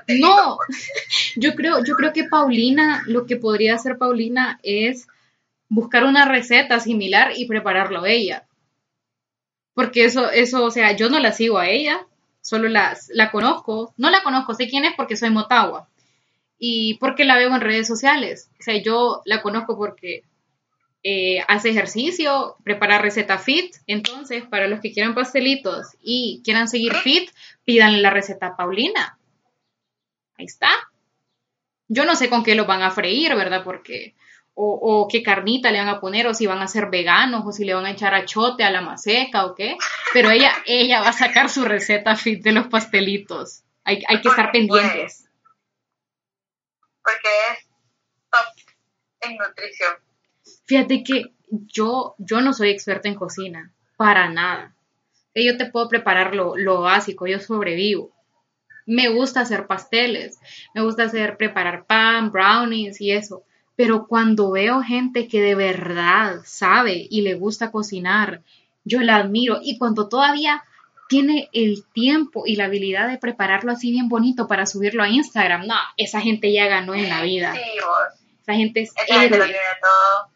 que 0.08 0.18
No, 0.22 0.58
yo 1.36 1.54
creo, 1.54 1.84
yo 1.84 1.96
creo 1.96 2.13
que 2.13 2.24
Paulina, 2.24 3.04
lo 3.08 3.25
que 3.25 3.36
podría 3.36 3.75
hacer 3.75 3.98
Paulina 3.98 4.58
es 4.63 5.06
buscar 5.68 6.06
una 6.06 6.24
receta 6.24 6.80
similar 6.80 7.34
y 7.36 7.46
prepararlo 7.46 8.06
ella. 8.06 8.46
Porque 9.75 10.05
eso, 10.05 10.32
eso, 10.32 10.63
o 10.63 10.72
sea, 10.72 10.94
yo 10.94 11.10
no 11.10 11.20
la 11.20 11.32
sigo 11.32 11.60
a 11.60 11.70
ella, 11.70 12.08
solo 12.41 12.70
la, 12.70 12.98
la 13.10 13.29
conozco. 13.29 13.94
No 13.98 14.10
la 14.10 14.24
conozco, 14.24 14.55
sé 14.55 14.67
quién 14.67 14.86
es 14.86 14.94
porque 14.96 15.17
soy 15.17 15.29
Motagua. 15.29 15.88
Y 16.58 16.96
porque 16.96 17.25
la 17.25 17.36
veo 17.36 17.53
en 17.53 17.62
redes 17.62 17.86
sociales. 17.86 18.50
O 18.60 18.63
sea, 18.63 18.82
yo 18.82 19.22
la 19.25 19.41
conozco 19.41 19.77
porque 19.77 20.24
eh, 21.03 21.44
hace 21.48 21.70
ejercicio, 21.70 22.55
prepara 22.63 22.98
receta 22.98 23.38
fit. 23.38 23.75
Entonces, 23.86 24.46
para 24.46 24.67
los 24.67 24.79
que 24.79 24.94
quieran 24.94 25.13
pastelitos 25.13 25.89
y 26.01 26.41
quieran 26.44 26.70
seguir 26.70 26.96
fit, 26.96 27.29
pídanle 27.65 28.01
la 28.01 28.10
receta 28.10 28.55
Paulina. 28.55 29.20
Ahí 30.38 30.46
está. 30.46 30.70
Yo 31.89 32.05
no 32.05 32.15
sé 32.15 32.29
con 32.29 32.44
qué 32.44 32.55
lo 32.55 32.65
van 32.65 32.82
a 32.82 32.91
freír, 32.91 33.36
¿verdad? 33.36 33.63
Porque 33.63 34.15
o, 34.57 35.07
qué 35.12 35.21
carnita 35.21 35.69
le 35.69 35.79
van 35.79 35.89
a 35.89 36.00
poner, 36.00 36.27
o 36.27 36.33
si 36.33 36.47
van 36.47 36.62
a 36.62 36.67
ser 36.67 36.89
veganos, 36.89 37.43
o 37.45 37.51
si 37.51 37.65
le 37.65 37.74
van 37.74 37.85
a 37.85 37.91
echar 37.91 38.13
achote 38.13 38.63
a 38.63 38.71
la 38.71 38.81
maseca, 38.81 39.45
o 39.45 39.53
qué. 39.53 39.77
Pero 40.13 40.31
ella, 40.31 40.53
ella 40.65 41.01
va 41.01 41.09
a 41.09 41.13
sacar 41.13 41.50
su 41.50 41.65
receta 41.65 42.15
fit 42.15 42.41
de 42.41 42.53
los 42.53 42.67
pastelitos. 42.67 43.63
Hay, 43.83 44.01
hay 44.07 44.21
que 44.21 44.29
estar 44.29 44.51
pendientes. 44.51 45.29
Porque 47.03 47.29
es 47.51 47.67
top 48.31 49.29
en 49.29 49.38
nutrición. 49.38 49.93
Fíjate 50.65 51.03
que 51.03 51.33
yo, 51.50 52.15
yo 52.17 52.41
no 52.41 52.53
soy 52.53 52.69
experta 52.69 53.09
en 53.09 53.15
cocina, 53.15 53.74
para 53.97 54.29
nada. 54.29 54.74
Yo 55.35 55.57
te 55.57 55.69
puedo 55.69 55.89
preparar 55.89 56.33
lo, 56.33 56.55
lo 56.55 56.81
básico, 56.81 57.27
yo 57.27 57.39
sobrevivo. 57.39 58.15
Me 58.85 59.09
gusta 59.09 59.41
hacer 59.41 59.67
pasteles, 59.67 60.39
me 60.74 60.81
gusta 60.81 61.03
hacer 61.03 61.35
preparar 61.35 61.85
pan, 61.85 62.31
brownies 62.31 63.01
y 63.01 63.12
eso 63.12 63.43
pero 63.75 64.08
cuando 64.08 64.51
veo 64.51 64.82
gente 64.82 65.27
que 65.27 65.41
de 65.41 65.55
verdad 65.55 66.41
sabe 66.46 67.08
y 67.10 67.22
le 67.22 67.34
gusta 67.34 67.72
cocinar, 67.72 68.41
yo 68.84 69.01
la 69.01 69.17
admiro. 69.17 69.60
Y 69.62 69.77
cuando 69.77 70.08
todavía 70.08 70.63
tiene 71.08 71.50
el 71.53 71.86
tiempo 71.94 72.44
y 72.46 72.55
la 72.55 72.65
habilidad 72.65 73.08
de 73.08 73.17
prepararlo 73.17 73.72
así 73.72 73.91
bien 73.91 74.08
bonito 74.08 74.48
para 74.48 74.65
subirlo 74.65 75.03
a 75.03 75.10
Instagram, 75.10 75.67
no, 75.67 75.75
esa 75.98 76.22
gente 76.22 76.51
ya 76.53 76.67
ganó 76.67 76.96
en 76.96 77.10
la 77.10 77.22
vida. 77.22 77.53
Sí, 77.53 77.79
vos. 77.84 78.25
Esa 78.41 78.53
gente 78.53 78.82
es 78.82 78.91
esa 78.96 79.20
gente 79.22 79.38
lo 79.38 79.46
todo. 79.46 80.32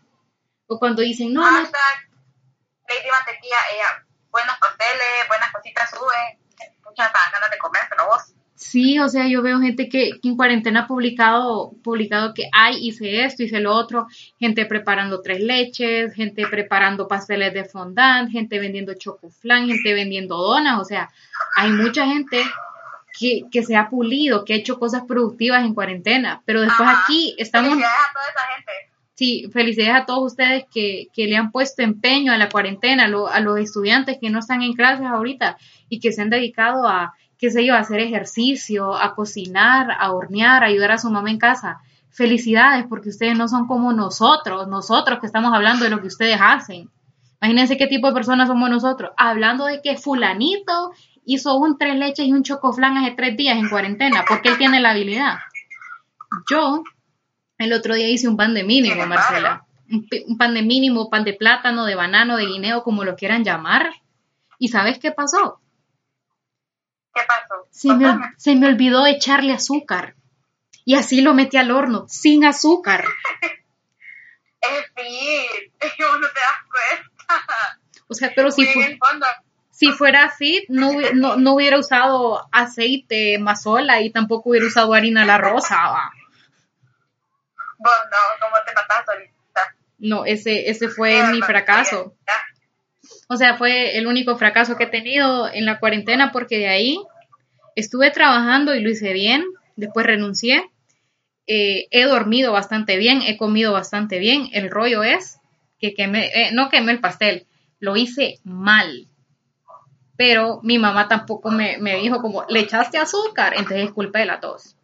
O 0.67 0.79
cuando 0.79 1.01
dicen, 1.01 1.33
no, 1.33 1.41
no. 1.41 1.57
Lady 1.61 3.09
Mantequilla, 3.11 3.57
ella, 3.73 4.05
buenos 4.31 4.55
pasteles, 4.59 5.27
buenas 5.27 5.51
cositas 5.51 5.89
sube. 5.91 6.39
Muchas 6.83 7.11
ganas 7.13 7.51
de 7.51 7.57
comer, 7.57 7.83
pero 7.89 8.07
vos. 8.07 8.33
Sí, 8.59 8.99
o 8.99 9.07
sea, 9.07 9.25
yo 9.25 9.41
veo 9.41 9.61
gente 9.61 9.87
que, 9.87 10.11
en 10.21 10.35
cuarentena 10.35 10.81
ha 10.81 10.87
publicado, 10.87 11.71
publicado 11.81 12.33
que, 12.33 12.49
ay, 12.51 12.75
hice 12.81 13.23
esto, 13.23 13.41
hice 13.41 13.61
lo 13.61 13.73
otro, 13.73 14.07
gente 14.37 14.65
preparando 14.65 15.21
tres 15.21 15.39
leches, 15.39 16.13
gente 16.13 16.45
preparando 16.45 17.07
pasteles 17.07 17.53
de 17.53 17.63
fondant, 17.63 18.29
gente 18.29 18.59
vendiendo 18.59 18.95
chocoflan, 18.95 19.67
gente 19.67 19.93
vendiendo 19.93 20.35
donas, 20.35 20.77
o 20.77 20.83
sea, 20.83 21.09
hay 21.55 21.71
mucha 21.71 22.05
gente 22.05 22.43
que, 23.17 23.43
que, 23.49 23.63
se 23.63 23.77
ha 23.77 23.89
pulido, 23.89 24.43
que 24.43 24.55
ha 24.55 24.57
hecho 24.57 24.77
cosas 24.77 25.03
productivas 25.07 25.63
en 25.63 25.73
cuarentena, 25.73 26.41
pero 26.43 26.59
después 26.59 26.89
aquí 26.89 27.35
estamos... 27.37 27.69
Felicidades 27.69 28.09
a 28.09 28.13
toda 28.13 28.25
esa 28.25 28.55
gente. 28.55 28.71
Sí, 29.15 29.49
felicidades 29.53 30.01
a 30.01 30.05
todos 30.05 30.33
ustedes 30.33 30.65
que, 30.69 31.07
que 31.13 31.27
le 31.27 31.37
han 31.37 31.51
puesto 31.51 31.81
empeño 31.81 32.33
a 32.33 32.37
la 32.37 32.49
cuarentena, 32.49 33.05
a, 33.05 33.35
a 33.35 33.39
los 33.39 33.57
estudiantes 33.57 34.17
que 34.19 34.29
no 34.29 34.39
están 34.39 34.63
en 34.63 34.73
clases 34.73 35.05
ahorita 35.05 35.55
y 35.87 36.01
que 36.01 36.11
se 36.11 36.21
han 36.21 36.29
dedicado 36.29 36.85
a 36.85 37.13
qué 37.39 37.49
sé 37.49 37.65
yo, 37.65 37.73
a 37.73 37.79
hacer 37.79 38.01
ejercicio, 38.01 38.93
a 38.93 39.15
cocinar, 39.15 39.91
a 39.97 40.11
hornear, 40.11 40.61
a 40.61 40.67
ayudar 40.67 40.91
a 40.91 40.97
su 40.97 41.09
mamá 41.09 41.31
en 41.31 41.39
casa. 41.39 41.79
Felicidades, 42.11 42.85
porque 42.87 43.09
ustedes 43.09 43.37
no 43.37 43.47
son 43.47 43.65
como 43.65 43.93
nosotros, 43.93 44.67
nosotros 44.67 45.19
que 45.19 45.25
estamos 45.25 45.53
hablando 45.53 45.85
de 45.85 45.89
lo 45.89 46.01
que 46.01 46.07
ustedes 46.07 46.37
hacen. 46.41 46.89
Imagínense 47.41 47.77
qué 47.77 47.87
tipo 47.87 48.07
de 48.07 48.13
personas 48.13 48.49
somos 48.49 48.69
nosotros, 48.69 49.11
hablando 49.15 49.65
de 49.65 49.81
que 49.81 49.95
fulanito 49.97 50.91
hizo 51.23 51.55
un 51.55 51.77
tres 51.77 51.95
leches 51.95 52.27
y 52.27 52.33
un 52.33 52.43
chocoflán 52.43 52.97
hace 52.97 53.11
tres 53.11 53.37
días 53.37 53.57
en 53.57 53.69
cuarentena, 53.69 54.25
porque 54.27 54.49
él 54.49 54.57
tiene 54.57 54.81
la 54.81 54.91
habilidad. 54.91 55.37
Yo, 56.51 56.83
el 57.57 57.71
otro 57.71 57.95
día 57.95 58.09
hice 58.09 58.27
un 58.27 58.35
pan 58.35 58.53
de 58.53 58.65
mínimo, 58.65 59.05
Marcela. 59.05 59.65
Un 59.89 60.37
pan 60.37 60.53
de 60.53 60.61
mínimo, 60.61 61.09
pan 61.09 61.23
de 61.23 61.33
plátano, 61.33 61.85
de 61.85 61.95
banano, 61.95 62.35
de 62.35 62.45
guineo, 62.45 62.83
como 62.83 63.05
lo 63.05 63.15
quieran 63.15 63.45
llamar. 63.45 63.91
¿Y 64.57 64.67
sabes 64.67 64.99
qué 64.99 65.11
pasó? 65.11 65.59
¿Qué 67.13 67.21
pasó? 67.27 67.67
Se 68.37 68.55
me, 68.55 68.67
olvidó 68.67 69.05
echarle 69.05 69.53
azúcar. 69.53 70.15
Y 70.85 70.95
así 70.95 71.21
lo 71.21 71.33
metí 71.33 71.57
al 71.57 71.71
horno, 71.71 72.05
sin 72.07 72.45
azúcar. 72.45 73.05
es 74.61 74.85
fit, 74.95 75.73
no 75.99 76.27
te 76.27 76.39
das 76.39 76.59
cuenta. 76.69 77.79
O 78.07 78.13
sea, 78.15 78.31
pero 78.35 78.49
si, 78.51 78.67
si 79.69 79.91
fuera 79.91 80.25
así, 80.25 80.65
no, 80.67 80.91
no, 81.37 81.53
hubiera 81.53 81.77
usado 81.77 82.47
aceite 82.51 83.37
mazola 83.37 84.01
y 84.01 84.09
tampoco 84.09 84.49
hubiera 84.49 84.65
usado 84.65 84.93
harina 84.93 85.25
la 85.25 85.37
rosa. 85.37 85.77
Vos 87.77 87.93
no, 88.11 88.17
¿cómo 88.41 88.55
te 88.65 88.73
mataste 88.73 89.11
ahorita? 89.11 89.75
No, 89.99 90.25
ese, 90.25 90.69
ese 90.69 90.89
fue 90.89 91.23
mi 91.31 91.41
fracaso. 91.41 92.15
O 93.31 93.37
sea, 93.37 93.57
fue 93.57 93.95
el 93.95 94.07
único 94.07 94.35
fracaso 94.37 94.75
que 94.75 94.85
he 94.85 94.87
tenido 94.87 95.47
en 95.53 95.65
la 95.65 95.79
cuarentena 95.79 96.31
porque 96.31 96.57
de 96.57 96.67
ahí 96.67 96.99
estuve 97.75 98.09
trabajando 98.09 98.73
y 98.73 98.81
lo 98.81 98.89
hice 98.89 99.13
bien, 99.13 99.45
después 99.75 100.07
renuncié, 100.07 100.67
eh, 101.45 101.87
he 101.91 102.05
dormido 102.05 102.51
bastante 102.51 102.97
bien, 102.97 103.21
he 103.21 103.37
comido 103.37 103.71
bastante 103.71 104.17
bien, 104.17 104.49
el 104.53 104.71
rollo 104.71 105.03
es 105.03 105.39
que 105.79 105.93
quemé, 105.93 106.31
eh, 106.33 106.49
no 106.53 106.69
quemé 106.69 106.91
el 106.91 107.01
pastel, 107.01 107.45
lo 107.79 107.95
hice 107.95 108.39
mal, 108.43 109.07
pero 110.17 110.59
mi 110.63 110.79
mamá 110.79 111.07
tampoco 111.07 111.51
me, 111.51 111.77
dijo 111.77 112.23
como, 112.23 112.45
le 112.49 112.61
echaste 112.61 112.97
azúcar, 112.97 113.53
entonces 113.53 113.85
es 113.85 113.91
culpa 113.91 114.17
de 114.17 114.25
la 114.25 114.39
tos. 114.39 114.75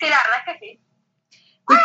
Sí, 0.00 0.08
la 0.08 0.18
verdad 0.24 0.40
es 0.46 0.52
que 0.52 0.58
sí. 0.58 0.80
Bueno, 1.64 1.82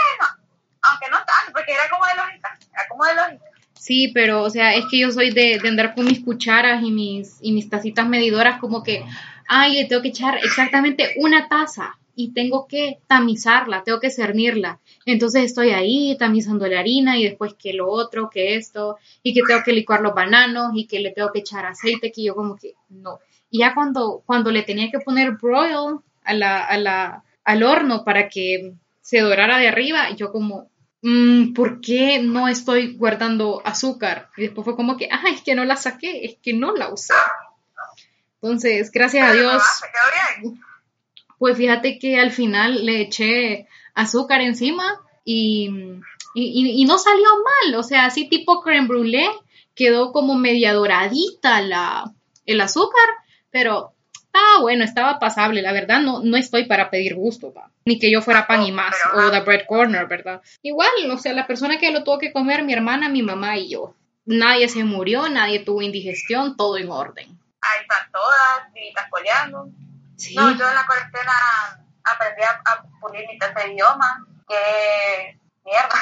aunque 0.82 1.10
no 1.12 1.18
tanto, 1.18 1.52
porque 1.54 1.72
era 1.72 1.88
como 1.88 2.04
de 2.08 2.16
lógica, 2.16 2.58
era 2.74 2.88
como 2.90 3.06
de 3.06 3.16
lógica. 3.16 3.55
Sí, 3.78 4.12
pero, 4.14 4.44
o 4.44 4.50
sea, 4.50 4.74
es 4.74 4.86
que 4.90 5.00
yo 5.00 5.12
soy 5.12 5.32
de, 5.32 5.60
andar 5.68 5.94
con 5.94 6.06
mis 6.06 6.22
cucharas 6.22 6.84
y 6.84 6.92
mis, 6.92 7.38
y 7.42 7.52
mis 7.52 7.70
tacitas 7.70 8.08
medidoras 8.08 8.60
como 8.60 8.84
que, 8.84 9.04
ay, 9.48 9.76
le 9.76 9.86
tengo 9.86 10.02
que 10.02 10.10
echar 10.10 10.38
exactamente 10.38 11.14
una 11.18 11.48
taza 11.48 11.98
y 12.16 12.32
tengo 12.32 12.68
que 12.68 13.00
tamizarla, 13.08 13.84
tengo 13.84 14.00
que 14.00 14.10
cernirla. 14.10 14.80
Entonces 15.06 15.44
estoy 15.44 15.72
ahí 15.72 16.16
tamizando 16.18 16.66
la 16.68 16.80
harina 16.80 17.18
y 17.18 17.26
después 17.26 17.54
que 17.54 17.74
lo 17.74 17.90
otro, 17.90 18.30
que 18.30 18.56
esto, 18.56 18.98
y 19.22 19.34
que 19.34 19.42
tengo 19.48 19.62
que 19.64 19.74
licuar 19.74 20.02
los 20.02 20.16
bananos 20.16 20.72
y 20.74 20.88
que 20.88 21.00
le 21.00 21.12
tengo 21.12 21.32
que 21.32 21.40
echar 21.40 21.66
aceite, 21.66 22.12
que 22.12 22.24
yo 22.24 22.36
como 22.36 22.56
que 22.56 22.74
no. 22.90 23.20
Y 23.50 23.60
ya 23.60 23.74
cuando, 23.74 24.24
cuando 24.26 24.52
le 24.52 24.64
tenía 24.64 24.90
que 24.90 25.00
poner 25.00 25.32
broil 25.34 26.00
a 26.24 26.34
la, 26.34 26.64
a 26.64 26.78
la, 26.78 27.24
al 27.44 27.64
horno 27.64 28.04
para 28.04 28.30
que 28.30 28.74
se 29.02 29.20
dorara 29.20 29.58
de 29.60 29.68
arriba, 29.68 30.10
yo 30.16 30.32
como, 30.32 30.70
¿por 31.54 31.82
qué 31.82 32.20
no 32.20 32.48
estoy 32.48 32.96
guardando 32.96 33.62
azúcar? 33.64 34.30
Y 34.38 34.44
después 34.44 34.66
fue 34.66 34.76
como 34.76 34.98
que, 34.98 35.08
ah, 35.12 35.24
es 35.32 35.42
que 35.42 35.54
no 35.54 35.64
la 35.64 35.76
saqué, 35.76 36.26
es 36.26 36.38
que 36.42 36.54
no 36.54 36.74
la 36.74 36.92
usé. 36.92 37.14
Entonces, 38.42 38.92
gracias 38.92 39.30
a 39.30 39.34
Dios, 39.34 39.64
pues 41.38 41.58
fíjate 41.58 42.00
que 42.00 42.20
al 42.20 42.32
final 42.32 42.86
le 42.86 43.02
eché 43.02 43.68
azúcar 43.94 44.42
encima 44.42 45.02
y, 45.24 45.70
no 45.70 46.98
salió 46.98 47.28
mal, 47.44 47.76
o 47.76 47.84
sea, 47.84 48.06
así 48.06 48.28
tipo 48.28 48.62
creme 48.62 48.88
brulee, 48.88 49.30
quedó 49.76 50.12
como 50.12 50.36
media 50.36 50.74
doradita 50.74 51.62
la, 51.62 52.12
el 52.46 52.62
azúcar, 52.62 53.08
pero 53.52 53.95
ah, 54.36 54.60
bueno, 54.62 54.84
estaba 54.84 55.18
pasable, 55.18 55.62
la 55.62 55.72
verdad 55.72 56.00
no, 56.00 56.22
no 56.22 56.38
estoy 56.38 56.66
para 56.66 56.90
pedir 56.90 57.16
gusto, 57.16 57.54
ni 57.86 57.98
que 58.00 58.12
yo 58.12 58.22
fuera 58.22 58.48
pan 58.48 58.64
y 58.64 58.72
más, 58.72 58.96
o 59.14 59.32
The 59.32 59.40
Bread 59.42 59.66
Corner, 59.68 60.06
¿verdad? 60.08 60.42
Igual, 60.62 60.90
o 61.10 61.18
sea, 61.18 61.34
la 61.34 61.48
persona 61.48 61.78
que 61.78 61.92
lo 61.92 62.04
tuvo 62.04 62.20
que 62.20 62.34
comer, 62.34 62.64
mi 62.64 62.74
hermana, 62.74 63.10
mi 63.10 63.24
mamá 63.24 63.58
y 63.58 63.70
yo. 63.70 63.96
Nadie 64.26 64.68
se 64.70 64.84
murió, 64.84 65.30
nadie 65.30 65.60
tuvo 65.60 65.82
indigestión, 65.82 66.58
todo 66.58 66.78
en 66.78 66.90
orden. 66.90 67.40
Ahí 67.62 67.82
están 67.82 68.12
todas, 68.12 68.74
vivitas 68.74 69.08
coleando. 69.10 69.70
Sí. 70.18 70.36
No, 70.36 70.50
yo 70.58 70.68
en 70.68 70.76
la 70.76 70.86
cuarentena 70.86 71.32
aprendí 72.04 72.42
a, 72.44 72.84
pulir 73.00 73.26
mi 73.28 73.38
tercer 73.38 73.72
idioma, 73.72 74.26
que 74.48 75.40
mierda. 75.64 75.96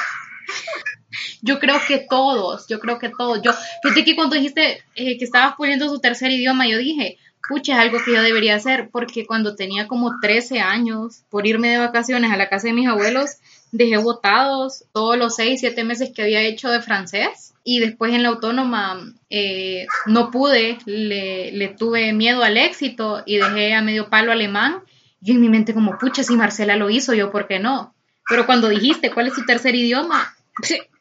Yo 1.42 1.60
creo 1.60 1.80
que 1.86 1.98
todos, 1.98 2.66
yo 2.68 2.80
creo 2.80 2.98
que 2.98 3.08
todos. 3.08 3.40
Yo, 3.40 3.52
fíjate 3.82 4.04
que 4.04 4.16
cuando 4.16 4.34
dijiste 4.34 4.82
eh, 4.94 5.16
que 5.16 5.24
estabas 5.24 5.54
poniendo 5.56 5.88
su 5.88 6.00
tercer 6.00 6.30
idioma, 6.32 6.66
yo 6.66 6.76
dije, 6.78 7.18
pucha, 7.48 7.74
es 7.74 7.78
algo 7.78 7.98
que 8.04 8.14
yo 8.14 8.22
debería 8.22 8.56
hacer, 8.56 8.88
porque 8.90 9.26
cuando 9.26 9.54
tenía 9.54 9.86
como 9.86 10.18
13 10.20 10.60
años, 10.60 11.22
por 11.30 11.46
irme 11.46 11.68
de 11.68 11.78
vacaciones 11.78 12.30
a 12.30 12.36
la 12.36 12.48
casa 12.48 12.68
de 12.68 12.74
mis 12.74 12.88
abuelos, 12.88 13.38
dejé 13.72 13.96
botados 13.96 14.84
todos 14.92 15.18
los 15.18 15.34
6, 15.36 15.60
7 15.60 15.84
meses 15.84 16.10
que 16.14 16.22
había 16.22 16.42
hecho 16.42 16.70
de 16.70 16.80
francés. 16.80 17.54
Y 17.64 17.80
después 17.80 18.12
en 18.12 18.22
la 18.22 18.28
autónoma 18.28 19.14
eh, 19.30 19.86
no 20.06 20.30
pude, 20.30 20.78
le, 20.84 21.74
tuve 21.78 22.12
miedo 22.12 22.42
al 22.44 22.56
éxito 22.56 23.22
y 23.24 23.36
dejé 23.36 23.74
a 23.74 23.82
medio 23.82 24.10
palo 24.10 24.32
alemán. 24.32 24.82
Y 25.22 25.32
en 25.32 25.40
mi 25.40 25.48
mente 25.48 25.72
como, 25.72 25.98
pucha, 25.98 26.22
si 26.22 26.36
Marcela 26.36 26.76
lo 26.76 26.90
hizo, 26.90 27.14
yo, 27.14 27.30
¿por 27.30 27.48
qué 27.48 27.58
no? 27.58 27.94
Pero 28.28 28.46
cuando 28.46 28.68
dijiste, 28.68 29.10
¿cuál 29.10 29.28
es 29.28 29.34
tu 29.34 29.44
tercer 29.44 29.74
idioma? 29.74 30.34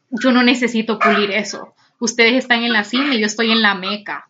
yo 0.10 0.32
no 0.32 0.44
necesito 0.44 1.00
pulir 1.00 1.32
eso. 1.32 1.74
Ustedes 2.00 2.34
están 2.34 2.64
en 2.64 2.74
la 2.74 2.84
cima 2.84 3.16
y 3.16 3.20
yo 3.20 3.26
estoy 3.26 3.52
en 3.52 3.62
la 3.62 3.76
meca. 3.76 4.28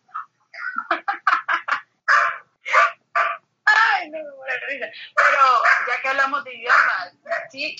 Ay, 3.64 4.10
no 4.10 4.18
me 4.18 4.24
risa. 4.74 4.86
Pero 5.14 5.42
ya 5.88 6.02
que 6.02 6.08
hablamos 6.08 6.44
de 6.44 6.54
idiomas, 6.54 7.12
sí. 7.50 7.76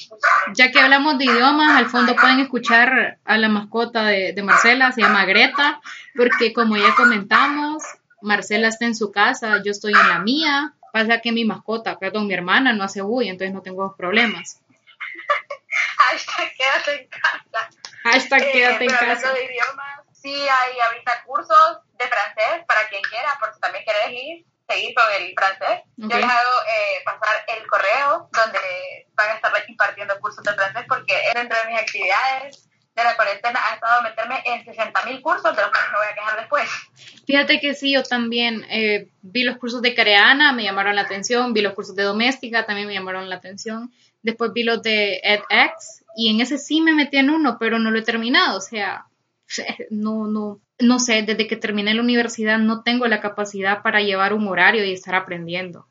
Ya 0.55 0.71
que 0.71 0.81
hablamos 0.81 1.19
de 1.19 1.25
idiomas, 1.25 1.77
al 1.77 1.91
fondo 1.91 2.15
pueden 2.17 2.41
escuchar 2.41 3.19
a 3.25 3.37
la 3.39 3.49
mascota 3.49 4.05
de, 4.05 4.33
de 4.33 4.43
Marcela, 4.43 4.93
se 4.93 5.03
llama 5.03 5.25
Greta, 5.25 5.81
porque 6.17 6.53
como 6.53 6.77
ya 6.77 6.95
comentamos, 6.95 7.83
Marcela 8.23 8.69
está 8.69 8.87
en 8.87 8.95
su 8.95 9.13
casa, 9.13 9.61
yo 9.65 9.71
estoy 9.71 9.93
en 9.93 10.09
la 10.09 10.19
mía. 10.19 10.73
Pasa 10.93 11.21
que 11.21 11.33
mi 11.33 11.45
mascota, 11.45 11.99
perdón, 11.99 12.29
mi 12.29 12.35
hermana 12.35 12.73
no 12.73 12.85
hace 12.85 13.03
bulla, 13.03 13.31
entonces 13.31 13.53
no 13.53 13.63
tengo 13.63 13.97
problemas. 13.97 14.61
Hashtag 15.99 16.53
quédate 16.57 17.03
en 17.03 17.09
casa. 17.09 17.71
Hashtag 18.05 18.43
Eh, 18.43 18.53
quédate 18.53 18.85
en 18.85 18.91
casa. 18.91 19.33
de 19.33 19.45
idiomas, 19.45 20.01
sí 20.13 20.33
hay 20.33 20.81
ahorita 20.87 21.25
cursos 21.27 21.79
de 21.99 22.07
francés 22.07 22.65
para 22.67 22.87
quien 22.89 23.03
quiera, 23.03 23.37
porque 23.41 23.59
también 23.61 23.85
quieres 23.85 24.23
ir, 24.23 24.47
seguir 24.69 24.95
con 24.95 25.05
el 25.21 25.35
francés. 25.35 25.83
Yo 25.97 26.09
les 26.09 26.25
hago 26.25 26.55
eh, 26.69 27.03
pasar 27.05 27.45
el 27.49 27.67
correo 27.67 28.29
donde 28.33 29.07
van 29.15 29.31
a 29.31 29.35
estar 29.35 29.53
impartiendo 29.69 30.19
cursos 30.21 30.43
de 30.45 30.55
francés, 30.55 30.85
porque 30.89 31.15
dentro 31.35 31.57
de 31.59 31.71
mis 31.71 31.81
actividades 31.81 32.69
de 32.95 33.03
la 33.03 33.17
cuarentena 33.17 33.61
ha 33.69 33.75
estado 33.75 34.03
meterme 34.03 34.43
en 34.45 34.65
60 34.65 35.05
mil 35.05 35.21
cursos, 35.21 35.55
de 35.55 35.63
los 35.63 35.71
cuales 35.71 35.91
me 35.91 35.99
voy 35.99 36.07
a 36.11 36.15
quejar 36.15 36.39
después. 36.39 36.69
Fíjate 37.27 37.61
que 37.61 37.75
sí, 37.75 37.93
yo 37.93 38.03
también 38.03 38.65
eh, 38.71 39.09
vi 39.23 39.43
los 39.43 39.57
cursos 39.57 39.83
de 39.83 39.95
Careana, 39.95 40.53
me 40.53 40.63
llamaron 40.63 40.95
la 40.95 41.03
atención, 41.03 41.53
vi 41.53 41.63
los 41.63 41.75
cursos 41.75 41.97
de 41.97 42.05
doméstica, 42.05 42.67
también 42.67 42.87
me 42.87 42.95
llamaron 42.95 43.29
la 43.29 43.37
atención. 43.37 43.93
Después 44.23 44.53
vi 44.53 44.63
los 44.63 44.83
de 44.83 45.21
edX 45.23 46.05
y 46.17 46.31
en 46.31 46.41
ese 46.41 46.57
sí 46.57 46.81
me 46.81 46.95
metí 46.95 47.17
en 47.17 47.31
uno, 47.31 47.57
pero 47.59 47.79
no 47.79 47.91
lo 47.91 47.99
he 47.99 48.03
terminado. 48.03 48.57
O 48.57 48.61
sea, 48.61 49.07
no, 49.91 50.27
no, 50.27 50.61
no 50.79 50.99
sé, 50.99 51.23
desde 51.23 51.47
que 51.47 51.57
terminé 51.57 51.95
la 51.95 52.03
universidad 52.03 52.59
no 52.59 52.83
tengo 52.83 53.07
la 53.07 53.21
capacidad 53.21 53.83
para 53.83 54.01
llevar 54.01 54.33
un 54.33 54.49
horario 54.49 54.85
y 54.85 54.93
estar 54.93 55.15
aprendiendo. 55.15 55.87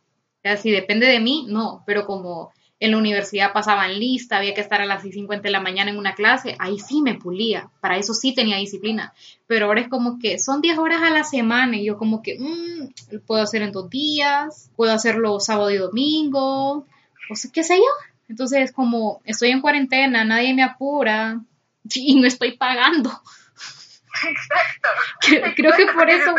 O 0.45 0.57
si 0.57 0.72
depende 0.72 1.07
de 1.07 1.19
mí, 1.19 1.45
no, 1.48 1.83
pero 1.86 2.05
como 2.05 2.51
en 2.79 2.91
la 2.91 2.98
universidad 2.98 3.53
pasaban 3.53 3.98
lista, 3.98 4.38
había 4.38 4.53
que 4.53 4.60
estar 4.60 4.81
a 4.81 4.86
las 4.86 5.05
6.50 5.05 5.41
de 5.41 5.51
la 5.51 5.62
mañana 5.62 5.89
en 5.89 5.98
una 5.98 6.15
clase, 6.15 6.57
ahí 6.60 6.79
sí 6.79 7.01
me 7.01 7.13
pulía, 7.13 7.69
para 7.79 7.98
eso 7.98 8.13
sí 8.13 8.33
tenía 8.33 8.57
disciplina, 8.57 9.13
pero 9.48 9.67
ahora 9.67 9.79
es 9.79 9.88
como 9.88 10.19
que 10.19 10.38
son 10.38 10.60
10 10.60 10.77
horas 10.79 11.01
a 11.01 11.10
la 11.10 11.24
semana 11.24 11.77
y 11.77 11.86
yo 11.86 11.98
como 11.98 12.22
que 12.22 12.38
mm, 12.38 13.19
puedo 13.25 13.41
hacer 13.41 13.62
en 13.62 13.72
dos 13.72 13.89
días, 13.89 14.69
puedo 14.75 14.91
hacerlo 14.91 15.39
sábado 15.39 15.72
y 15.72 15.77
domingo, 15.77 16.86
o 17.29 17.36
sea, 17.36 17.51
qué 17.53 17.63
sé 17.63 17.77
yo. 17.77 17.83
Entonces, 18.27 18.74
como 18.74 19.22
estoy 19.24 19.51
en 19.51 19.62
cuarentena, 19.62 20.25
nadie 20.25 20.53
me 20.53 20.63
apura 20.63 21.41
y 21.95 22.15
no 22.15 22.27
estoy 22.27 22.57
pagando. 22.57 23.12
Exacto. 24.30 24.89
Creo- 25.22 25.53
creo 25.56 25.72
que 25.75 25.86
por 25.94 26.10
eso-. 26.10 26.36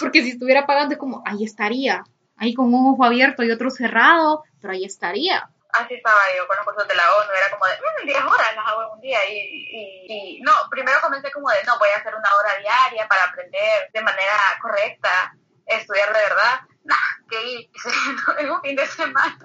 Porque 0.00 0.22
si 0.22 0.30
estuviera 0.30 0.66
pagando 0.66 0.94
es 0.94 0.98
como, 0.98 1.22
ahí 1.26 1.44
estaría, 1.44 2.02
ahí 2.36 2.54
con 2.54 2.72
un 2.72 2.92
ojo 2.94 3.04
abierto 3.04 3.42
y 3.42 3.50
otro 3.50 3.70
cerrado, 3.70 4.42
pero 4.60 4.72
ahí 4.72 4.84
estaría. 4.84 5.48
Así 5.72 5.94
estaba 5.94 6.18
yo 6.36 6.46
con 6.46 6.56
los 6.56 6.66
cursos 6.66 6.86
de 6.86 6.94
la 6.94 7.02
ONU, 7.14 7.30
era 7.32 7.50
como 7.50 7.64
de, 7.66 7.74
"Mm, 7.80 8.06
10 8.06 8.24
horas 8.24 8.56
las 8.56 8.66
hago 8.66 8.82
en 8.82 8.88
un 8.90 9.00
día 9.00 9.18
y, 9.30 9.34
y, 9.38 10.06
y- 10.36 10.40
no, 10.42 10.52
primero 10.70 11.00
comencé 11.00 11.30
como 11.32 11.48
de, 11.48 11.64
no, 11.64 11.78
voy 11.78 11.88
a 11.88 11.96
hacer 11.96 12.14
una 12.14 12.28
hora 12.38 12.58
diaria 12.60 13.08
para 13.08 13.24
aprender 13.24 13.90
de 13.90 14.02
manera 14.02 14.58
correcta, 14.60 15.32
estudiar 15.64 16.12
de 16.12 16.20
verdad. 16.20 16.60
Nah, 16.84 16.96
que 17.30 17.52
hice 17.52 17.70
en 18.40 18.50
un 18.50 18.60
fin 18.60 18.76
de 18.76 18.86
semana. 18.86 19.38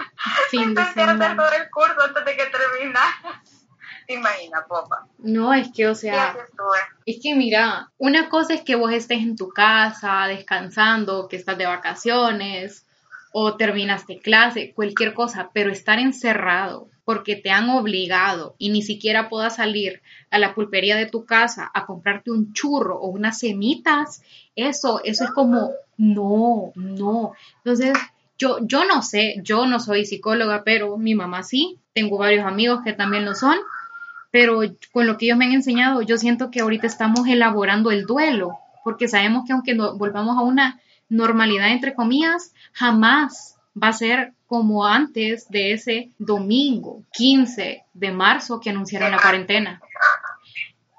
Fin 0.50 0.74
de 0.74 0.82
Intenté 0.82 1.02
hacer 1.04 1.36
todo 1.38 1.52
el 1.54 1.70
curso 1.70 2.02
antes 2.02 2.26
de 2.26 2.36
que 2.36 2.46
terminara. 2.48 3.42
¿Te 4.08 4.14
imaginas, 4.14 4.64
popa? 4.70 5.06
No, 5.20 5.54
es 5.54 5.70
que, 5.74 5.86
o 5.88 5.94
sea, 5.94 6.30
estuve. 6.30 6.78
es 7.06 7.20
que 7.22 7.36
mira, 7.36 7.92
una 7.98 8.30
cosa 8.30 8.54
es 8.54 8.62
que 8.62 8.76
vos 8.76 8.94
estés 8.94 9.20
en 9.20 9.36
tu 9.36 9.50
casa 9.50 10.26
descansando, 10.28 11.28
que 11.28 11.36
estás 11.36 11.58
de 11.58 11.66
vacaciones 11.66 12.86
o 13.34 13.58
terminaste 13.58 14.20
clase, 14.20 14.72
cualquier 14.74 15.14
cosa, 15.14 15.52
pero 15.54 15.72
estar 15.72 16.00
encerrado 16.00 16.88
porque 17.04 17.36
te 17.36 17.52
han 17.52 17.70
obligado 17.70 18.56
y 18.58 18.70
ni 18.70 18.82
siquiera 18.82 19.30
puedas 19.30 19.58
salir 19.58 20.02
a 20.30 20.40
la 20.40 20.56
pulpería 20.56 20.96
de 20.96 21.06
tu 21.06 21.26
casa 21.26 21.70
a 21.74 21.86
comprarte 21.86 22.32
un 22.32 22.54
churro 22.54 23.00
o 23.00 23.08
unas 23.08 23.40
semitas, 23.40 24.22
eso, 24.56 25.02
eso 25.04 25.26
es 25.26 25.32
como, 25.32 25.72
no, 25.98 26.72
no. 26.76 27.34
Entonces, 27.58 27.98
yo, 28.38 28.60
yo 28.62 28.86
no 28.86 29.02
sé, 29.02 29.36
yo 29.42 29.66
no 29.68 29.80
soy 29.80 30.06
psicóloga, 30.06 30.64
pero 30.64 30.98
mi 30.98 31.16
mamá 31.16 31.44
sí, 31.44 31.80
tengo 31.94 32.18
varios 32.18 32.46
amigos 32.46 32.82
que 32.84 32.94
también 32.94 33.26
lo 33.26 33.36
son, 33.36 33.58
pero 34.32 34.60
con 34.92 35.08
lo 35.08 35.18
que 35.18 35.26
ellos 35.26 35.38
me 35.38 35.46
han 35.46 35.54
enseñado, 35.54 36.02
yo 36.02 36.18
siento 36.18 36.52
que 36.52 36.60
ahorita 36.62 36.88
estamos 36.88 37.28
elaborando 37.28 37.92
el 37.92 38.06
duelo, 38.06 38.52
porque 38.84 39.08
sabemos 39.08 39.44
que 39.46 39.54
aunque 39.54 39.74
no- 39.74 39.98
volvamos 39.98 40.38
a 40.38 40.42
una 40.42 40.80
normalidad, 41.10 41.70
entre 41.72 41.94
comillas, 41.94 42.54
jamás 42.74 43.56
va 43.82 43.90
a 43.90 43.94
ser 43.94 44.34
como 44.48 44.86
antes 44.86 45.48
de 45.50 45.74
ese 45.74 46.12
domingo 46.18 47.04
15 47.14 47.84
de 47.94 48.12
marzo 48.12 48.60
que 48.60 48.70
anunciaron 48.70 49.12
la 49.12 49.20
cuarentena. 49.20 49.82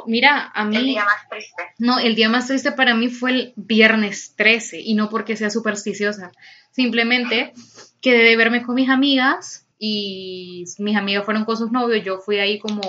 Mira, 0.07 0.51
a 0.55 0.63
El 0.63 0.69
mí... 0.69 0.85
día 0.85 1.05
más 1.05 1.29
triste. 1.29 1.63
No, 1.79 1.99
el 1.99 2.15
día 2.15 2.29
más 2.29 2.47
triste 2.47 2.73
para 2.73 2.95
mí 2.95 3.09
fue 3.09 3.31
el 3.31 3.53
viernes 3.57 4.35
13 4.37 4.81
y 4.81 4.95
no 4.95 5.09
porque 5.11 5.37
sea 5.37 5.51
supersticiosa, 5.51 6.31
simplemente 6.71 7.53
quedé 8.01 8.23
de 8.23 8.37
verme 8.37 8.63
con 8.63 8.75
mis 8.77 8.89
amigas 8.89 9.67
y 9.79 10.65
mis 10.79 10.97
amigas 10.97 11.25
fueron 11.25 11.45
con 11.45 11.57
sus 11.57 11.71
novios, 11.73 12.05
yo 12.05 12.19
fui 12.19 12.39
ahí 12.39 12.59
como 12.59 12.81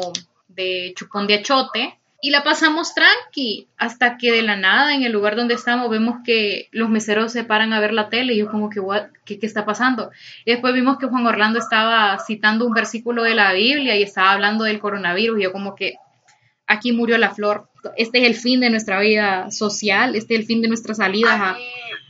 de 0.60 0.94
chupón 0.96 1.26
de 1.28 1.36
achote 1.36 2.00
y 2.22 2.32
la 2.32 2.44
pasamos 2.44 2.94
tranqui 2.94 3.70
hasta 3.78 4.18
que 4.18 4.32
de 4.32 4.42
la 4.42 4.58
nada 4.58 4.94
en 4.94 5.04
el 5.04 5.12
lugar 5.14 5.38
donde 5.38 5.54
estamos 5.54 5.90
vemos 5.90 6.18
que 6.26 6.68
los 6.72 6.90
meseros 6.90 7.32
se 7.32 7.46
paran 7.46 7.72
a 7.72 7.80
ver 7.80 7.94
la 7.94 8.10
tele 8.10 8.34
y 8.34 8.40
yo 8.40 8.52
como 8.52 8.70
que 8.70 8.82
"What? 8.82 9.08
¿Qué, 9.26 9.40
qué 9.40 9.46
está 9.46 9.64
pasando? 9.66 10.12
Y 10.44 10.52
después 10.52 10.74
vimos 10.74 10.98
que 10.98 11.08
Juan 11.08 11.26
Orlando 11.26 11.60
estaba 11.60 12.18
citando 12.20 12.66
un 12.66 12.74
versículo 12.74 13.24
de 13.24 13.36
la 13.36 13.54
Biblia 13.54 13.96
y 13.96 14.04
estaba 14.04 14.34
hablando 14.34 14.66
del 14.66 14.80
coronavirus 14.80 15.40
y 15.40 15.44
yo 15.44 15.54
como 15.54 15.76
que 15.76 15.96
aquí 16.68 16.92
murió 16.92 17.18
la 17.18 17.32
flor. 17.32 17.70
Este 17.96 18.20
es 18.20 18.26
el 18.26 18.36
fin 18.36 18.60
de 18.60 18.70
nuestra 18.70 19.00
vida 19.00 19.50
social, 19.50 20.16
este 20.16 20.34
es 20.36 20.42
el 20.42 20.46
fin 20.46 20.62
de 20.62 20.68
nuestras 20.68 20.98
salidas 20.98 21.40
a, 21.40 21.58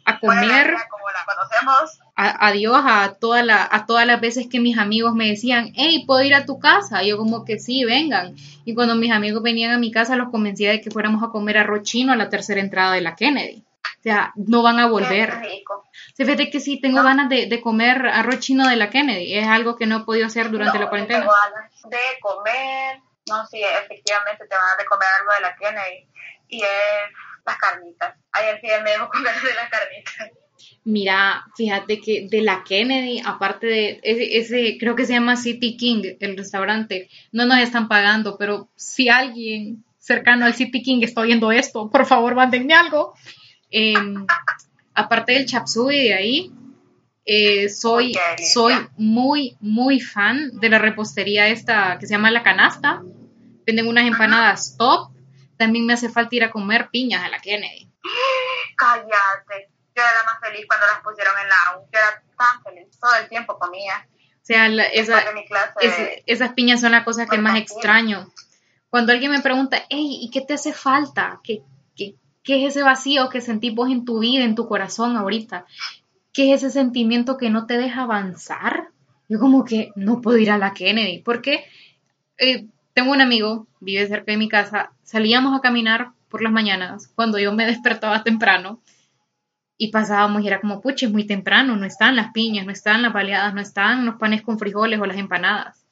a 0.06 0.20
comer. 0.20 0.72
vida 0.72 0.88
como 0.90 1.06
la 1.12 1.24
conocemos, 1.24 1.99
a- 2.22 2.48
adiós 2.48 2.82
a, 2.86 3.14
toda 3.20 3.44
la, 3.44 3.68
a 3.72 3.86
todas 3.86 4.06
las 4.06 4.20
veces 4.20 4.48
que 4.52 4.60
mis 4.60 4.78
amigos 4.78 5.14
me 5.14 5.28
decían, 5.28 5.72
hey, 5.76 6.04
¿puedo 6.06 6.22
ir 6.24 6.34
a 6.36 6.46
tu 6.46 6.60
casa? 6.60 7.02
Y 7.04 7.10
yo 7.10 7.18
como 7.18 7.46
que 7.46 7.60
sí, 7.60 7.86
vengan. 7.86 8.36
Y 8.66 8.76
cuando 8.76 8.96
mis 8.96 9.12
amigos 9.12 9.42
venían 9.42 9.72
a 9.72 9.78
mi 9.78 9.92
casa, 9.92 10.16
los 10.16 10.30
convencía 10.30 10.72
de 10.72 10.82
que 10.82 10.92
fuéramos 10.92 11.24
a 11.24 11.30
comer 11.30 11.58
arroz 11.58 11.84
chino 11.84 12.12
a 12.12 12.16
la 12.16 12.30
tercera 12.30 12.60
entrada 12.60 12.94
de 12.94 13.02
la 13.02 13.16
Kennedy. 13.16 13.64
O 14.00 14.02
sea, 14.02 14.32
no 14.36 14.62
van 14.64 14.80
a 14.80 14.88
volver. 14.88 15.42
Se 16.14 16.24
fíjate 16.26 16.50
que 16.50 16.60
sí, 16.60 16.80
tengo 16.80 17.04
ganas 17.04 17.28
de, 17.30 17.48
de 17.48 17.62
comer 17.62 18.06
arroz 18.08 18.40
chino 18.40 18.68
de 18.68 18.76
la 18.78 18.90
Kennedy. 18.90 19.38
Es 19.38 19.48
algo 19.48 19.76
que 19.76 19.86
no 19.88 19.98
he 19.98 20.04
podido 20.06 20.28
hacer 20.28 20.50
durante 20.52 20.78
No, 20.78 20.84
la 20.86 20.90
cuarentena. 20.90 21.20
tengo 21.22 21.34
ganas 21.34 21.72
de 21.84 22.20
comer, 22.22 23.00
no, 23.28 23.46
sí, 23.48 23.62
efectivamente 23.84 24.46
te 24.48 24.56
van 24.56 24.80
a 24.80 24.86
comer 24.86 25.08
algo 25.20 25.34
de 25.34 25.42
la 25.42 25.56
Kennedy 25.56 26.08
y 26.48 26.62
es 26.64 26.70
las 27.46 27.58
carnitas. 27.58 28.16
Ayer 28.32 28.60
sí 28.62 28.68
me 28.84 28.92
dejó 28.92 29.10
comer 29.10 29.34
de 29.42 29.54
las 29.56 29.70
carnitas. 29.70 30.30
Mira, 30.84 31.46
fíjate 31.56 32.00
que 32.00 32.28
de 32.30 32.42
la 32.42 32.64
Kennedy, 32.64 33.22
aparte 33.24 33.68
de 33.68 34.00
ese, 34.02 34.38
ese, 34.38 34.78
creo 34.80 34.96
que 34.96 35.06
se 35.06 35.14
llama 35.14 35.36
City 35.36 35.78
King, 35.78 36.04
el 36.20 36.38
restaurante, 36.38 37.10
no 37.32 37.46
nos 37.46 37.60
están 37.60 37.88
pagando, 37.88 38.38
pero 38.38 38.70
si 38.76 39.10
alguien 39.10 39.84
cercano 40.00 40.46
al 40.46 40.56
City 40.56 40.82
King 40.82 41.02
está 41.04 41.22
oyendo 41.22 41.52
esto, 41.52 41.90
por 41.90 42.06
favor, 42.06 42.34
mándenme 42.34 42.74
algo. 42.74 43.14
Eh, 43.70 43.94
aparte 44.94 45.34
del 45.34 45.46
chapsui 45.46 46.00
de 46.00 46.14
ahí, 46.14 46.52
eh, 47.26 47.70
soy, 47.70 48.18
soy 48.52 48.74
muy, 48.98 49.56
muy 49.60 50.00
fan 50.00 50.60
de 50.60 50.70
la 50.70 50.80
repostería 50.80 51.48
esta 51.48 52.00
que 52.00 52.08
se 52.08 52.16
llama 52.16 52.32
La 52.32 52.42
Canasta. 52.42 53.04
Venden 53.68 53.88
unas 53.88 54.08
empanadas 54.08 54.76
top. 54.78 55.12
También 55.58 55.86
me 55.86 55.94
hace 55.94 56.10
falta 56.10 56.36
ir 56.36 56.44
a 56.44 56.50
comer 56.50 56.90
piñas 56.92 57.24
a 57.24 57.30
la 57.30 57.40
Kennedy. 57.40 57.88
Cállate. 58.76 59.70
Yo 60.00 60.06
era 60.06 60.24
la 60.24 60.32
más 60.32 60.40
feliz 60.42 60.66
cuando 60.68 60.86
las 60.88 61.02
pusieron 61.04 61.34
en 61.42 61.50
la 61.50 61.78
U. 61.78 61.82
Yo 61.92 62.00
era 62.00 62.24
tan 62.38 62.64
feliz. 62.64 62.88
Todo 63.00 63.12
el 63.22 63.28
tiempo 63.30 63.58
comía. 63.60 64.08
O 64.42 64.46
sea, 64.50 64.68
la- 64.70 64.86
esa, 64.86 65.16
Después 65.16 65.26
de 65.36 65.42
mi 65.42 65.46
clase. 65.48 65.74
Es- 65.82 66.24
esas 66.26 66.54
piñas 66.54 66.82
son 66.82 66.92
la 66.92 67.04
cosa 67.04 67.26
que 67.28 67.38
más 67.38 67.58
extraño. 67.58 68.32
Cuando 68.90 69.12
alguien 69.14 69.32
me 69.32 69.42
pregunta, 69.42 69.84
hey, 69.90 70.18
¿y 70.22 70.30
qué 70.32 70.42
te 70.42 70.54
hace 70.56 70.74
falta? 70.74 71.40
¿Qué, 71.44 71.62
qué, 71.96 72.16
qué 72.44 72.66
es 72.66 72.72
ese 72.76 72.84
vacío 72.84 73.30
que 73.30 73.42
sentís 73.42 73.76
vos 73.76 73.90
en 73.92 74.06
tu 74.06 74.20
vida, 74.20 74.44
en 74.44 74.56
tu 74.56 74.68
corazón 74.68 75.16
ahorita? 75.18 75.66
¿Qué 76.34 76.54
es 76.54 76.64
ese 76.64 76.72
sentimiento 76.72 77.38
que 77.38 77.50
no 77.50 77.66
te 77.68 77.78
deja 77.78 78.04
avanzar? 78.04 78.88
Yo 79.28 79.40
como 79.40 79.64
que 79.66 79.92
no 79.96 80.22
puedo 80.22 80.38
ir 80.40 80.50
a 80.50 80.58
la 80.58 80.74
Kennedy, 80.74 81.20
porque 81.22 81.66
eh, 82.40 82.66
tengo 82.94 83.12
un 83.12 83.22
amigo, 83.22 83.68
vive 83.80 84.08
cerca 84.08 84.32
de 84.32 84.38
mi 84.38 84.50
casa, 84.50 84.92
salíamos 85.04 85.56
a 85.58 85.62
caminar 85.62 86.12
por 86.30 86.42
las 86.42 86.52
mañanas 86.52 87.12
cuando 87.16 87.38
yo 87.38 87.52
me 87.54 87.66
despertaba 87.68 88.24
temprano 88.24 88.82
y 89.82 89.92
pasábamos 89.92 90.44
y 90.44 90.48
era 90.48 90.60
como, 90.60 90.82
pucha, 90.82 91.06
es 91.06 91.12
muy 91.12 91.26
temprano, 91.26 91.78
no 91.78 91.86
están 91.86 92.18
las 92.18 92.34
piñas, 92.34 92.65
no 92.65 92.72
están 92.74 93.02
las 93.02 93.13
baleadas, 93.13 93.54
no 93.54 93.62
están 93.62 94.06
los 94.06 94.15
panes 94.15 94.42
con 94.42 94.60
frijoles 94.60 95.00
o 95.00 95.06
las 95.06 95.18
empanadas. 95.18 95.86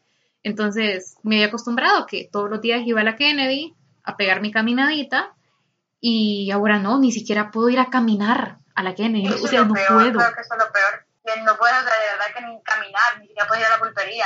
Entonces 0.43 1.15
me 1.23 1.38
había 1.38 1.47
acostumbrado 1.47 2.06
que 2.06 2.28
todos 2.30 2.50
los 2.50 2.62
días 2.62 2.82
iba 2.86 3.00
a 3.00 3.06
la 3.06 3.15
Kennedy 3.15 3.73
a 4.04 4.17
pegar 4.17 4.41
mi 4.41 4.52
caminadita 4.52 5.34
y 6.02 6.52
ahora 6.52 6.80
no, 6.80 7.00
ni 7.00 7.13
siquiera 7.13 7.50
puedo 7.50 7.69
ir 7.69 7.80
a 7.80 7.89
caminar 7.89 8.58
a 8.76 8.84
la 8.84 8.93
Kennedy, 8.93 9.30
o 9.30 9.47
sea, 9.47 9.63
no 9.63 9.73
peor, 9.73 9.88
puedo. 9.88 10.19
Creo 10.19 10.34
que 10.36 10.41
eso 10.41 10.54
es 10.54 10.65
lo 10.65 10.71
peor. 10.73 11.06
Que 11.23 11.41
no 11.43 11.58
puedes 11.58 11.78
de 11.78 11.91
verdad 12.12 12.26
que 12.36 12.41
ni 12.45 12.62
caminar, 12.63 13.19
ni 13.21 13.28
siquiera 13.28 13.47
puedes 13.47 13.63
ir 13.63 13.67
a 13.67 13.76
la 13.78 13.80
pulpería. 13.80 14.26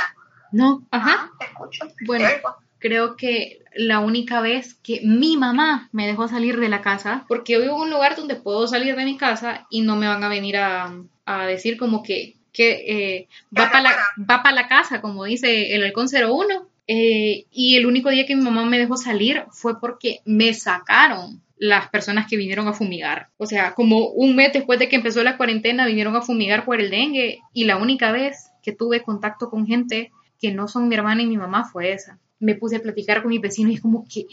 No, 0.50 0.82
ajá. 0.90 1.30
Te 1.38 1.46
escucho. 1.46 1.86
Bueno, 2.04 2.26
te. 2.26 2.42
Creo 2.82 3.16
que 3.16 3.62
la 3.74 4.00
única 4.00 4.42
vez 4.42 4.74
que 4.74 5.00
mi 5.02 5.36
mamá 5.38 5.88
me 5.92 6.06
dejó 6.06 6.28
salir 6.28 6.60
de 6.60 6.68
la 6.68 6.82
casa, 6.82 7.24
porque 7.28 7.54
yo 7.54 7.60
vivo 7.60 7.76
en 7.76 7.82
un 7.82 7.90
lugar 7.90 8.16
donde 8.16 8.34
puedo 8.34 8.66
salir 8.66 8.96
de 8.96 9.04
mi 9.04 9.16
casa 9.16 9.66
y 9.70 9.80
no 9.80 9.96
me 9.96 10.08
van 10.08 10.22
a 10.22 10.28
venir 10.28 10.58
a, 10.58 10.92
a 11.24 11.46
decir 11.46 11.78
como 11.78 12.02
que, 12.02 12.36
que 12.52 12.70
eh, 12.86 13.28
va 13.56 13.70
para 13.70 13.84
la, 13.84 13.96
va 14.18 14.42
pa 14.42 14.52
la 14.52 14.68
casa, 14.68 15.00
como 15.00 15.24
dice 15.24 15.74
el 15.74 15.84
halcón 15.84 16.08
01. 16.12 16.68
Eh, 16.88 17.46
y 17.52 17.76
el 17.76 17.86
único 17.86 18.10
día 18.10 18.26
que 18.26 18.34
mi 18.34 18.42
mamá 18.42 18.66
me 18.66 18.78
dejó 18.78 18.96
salir 18.96 19.44
fue 19.52 19.80
porque 19.80 20.18
me 20.24 20.52
sacaron 20.52 21.40
las 21.56 21.88
personas 21.88 22.26
que 22.28 22.36
vinieron 22.36 22.66
a 22.66 22.72
fumigar. 22.72 23.28
O 23.38 23.46
sea, 23.46 23.74
como 23.74 24.08
un 24.08 24.34
mes 24.34 24.52
después 24.52 24.80
de 24.80 24.88
que 24.88 24.96
empezó 24.96 25.22
la 25.22 25.36
cuarentena, 25.36 25.86
vinieron 25.86 26.16
a 26.16 26.22
fumigar 26.22 26.64
por 26.64 26.80
el 26.80 26.90
dengue 26.90 27.38
y 27.54 27.64
la 27.64 27.76
única 27.76 28.10
vez 28.10 28.50
que 28.64 28.72
tuve 28.72 29.02
contacto 29.02 29.48
con 29.48 29.64
gente 29.66 30.10
que 30.40 30.50
no 30.50 30.66
son 30.66 30.88
mi 30.88 30.96
hermana 30.96 31.22
y 31.22 31.26
mi 31.26 31.36
mamá 31.36 31.64
fue 31.64 31.92
esa. 31.92 32.18
Me 32.42 32.54
puse 32.56 32.76
a 32.76 32.80
platicar 32.80 33.22
con 33.22 33.30
mis 33.30 33.40
vecinos 33.40 33.72
y 33.72 33.76
es 33.76 33.80
como 33.80 34.04
que, 34.12 34.26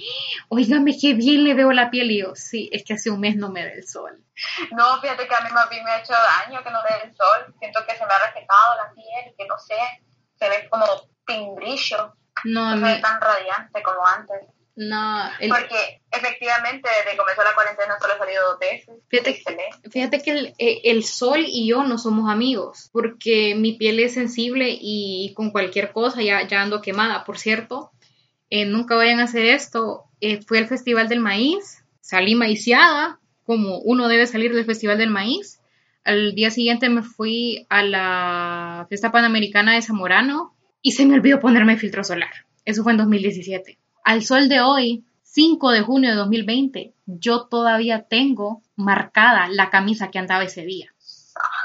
oígame, 0.49 0.97
qué 0.99 1.13
bien 1.13 1.43
le 1.43 1.53
veo 1.53 1.71
la 1.71 1.89
piel. 1.89 2.11
Y 2.11 2.21
yo, 2.21 2.35
sí, 2.35 2.69
es 2.73 2.83
que 2.83 2.93
hace 2.93 3.09
un 3.09 3.19
mes 3.19 3.35
no 3.35 3.49
me 3.49 3.63
da 3.63 3.71
el 3.71 3.87
sol. 3.87 4.23
No, 4.71 4.99
fíjate 5.01 5.27
que 5.27 5.35
a 5.35 5.41
mí 5.41 5.49
más 5.53 5.69
bien 5.69 5.83
me 5.83 5.91
ha 5.91 5.99
hecho 5.99 6.13
daño 6.13 6.63
que 6.63 6.71
no 6.71 6.79
me 6.83 6.95
dé 6.97 7.03
el 7.09 7.15
sol. 7.15 7.53
Siento 7.59 7.79
que 7.87 7.93
se 7.95 8.05
me 8.05 8.11
ha 8.11 8.27
resecado 8.33 8.75
la 8.83 8.93
piel, 8.93 9.35
que 9.37 9.45
no 9.47 9.57
sé, 9.59 9.75
se 10.39 10.49
ve 10.49 10.67
como 10.69 10.85
sin 11.27 11.55
brillo. 11.55 12.13
No, 12.45 12.75
No 12.75 12.87
se 12.87 12.93
ve 12.95 12.99
tan 13.01 13.19
radiante 13.21 13.83
como 13.83 14.05
antes. 14.07 14.37
no, 14.75 15.29
el- 15.41 15.49
Porque 15.49 16.01
efectivamente 16.09 16.89
desde 16.99 17.11
que 17.11 17.17
comenzó 17.17 17.43
la 17.43 17.53
cuarentena 17.53 17.97
solo 17.99 18.13
he 18.13 18.17
salido 18.17 18.43
dos 18.51 18.59
veces. 18.59 18.95
Fíjate. 19.09 19.43
Fíjate 19.91 20.21
que 20.23 20.31
el, 20.31 20.55
eh, 20.57 20.81
el 20.85 21.03
sol 21.03 21.43
y 21.45 21.67
yo 21.67 21.83
no 21.83 21.97
somos 21.97 22.31
amigos, 22.31 22.89
porque 22.93 23.55
mi 23.55 23.73
piel 23.73 23.99
es 23.99 24.13
sensible 24.13 24.69
y 24.79 25.33
con 25.35 25.51
cualquier 25.51 25.91
cosa 25.91 26.21
ya, 26.21 26.47
ya 26.47 26.61
ando 26.61 26.81
quemada. 26.81 27.25
Por 27.25 27.37
cierto, 27.37 27.91
eh, 28.49 28.65
nunca 28.65 28.95
vayan 28.95 29.19
a 29.19 29.23
hacer 29.23 29.45
esto. 29.45 30.03
Eh, 30.21 30.41
fui 30.41 30.57
al 30.57 30.67
Festival 30.67 31.07
del 31.07 31.19
Maíz, 31.19 31.83
salí 32.01 32.35
maiciada, 32.35 33.19
como 33.45 33.79
uno 33.79 34.07
debe 34.07 34.27
salir 34.27 34.53
del 34.53 34.65
Festival 34.65 34.97
del 34.97 35.09
Maíz. 35.09 35.59
Al 36.03 36.33
día 36.35 36.49
siguiente 36.51 36.89
me 36.89 37.03
fui 37.03 37.65
a 37.69 37.83
la 37.83 38.85
fiesta 38.89 39.11
panamericana 39.11 39.73
de 39.75 39.81
Zamorano 39.81 40.55
y 40.81 40.91
se 40.93 41.05
me 41.05 41.13
olvidó 41.15 41.39
ponerme 41.39 41.77
filtro 41.77 42.03
solar. 42.03 42.31
Eso 42.65 42.83
fue 42.83 42.93
en 42.93 42.97
2017. 42.99 43.77
Al 44.03 44.23
sol 44.23 44.49
de 44.49 44.61
hoy, 44.61 45.03
5 45.23 45.71
de 45.71 45.81
junio 45.81 46.09
de 46.11 46.15
2020, 46.15 46.93
yo 47.05 47.45
todavía 47.47 48.03
tengo 48.03 48.61
marcada 48.75 49.47
la 49.49 49.69
camisa 49.69 50.09
que 50.09 50.19
andaba 50.19 50.43
ese 50.43 50.63
día. 50.65 50.93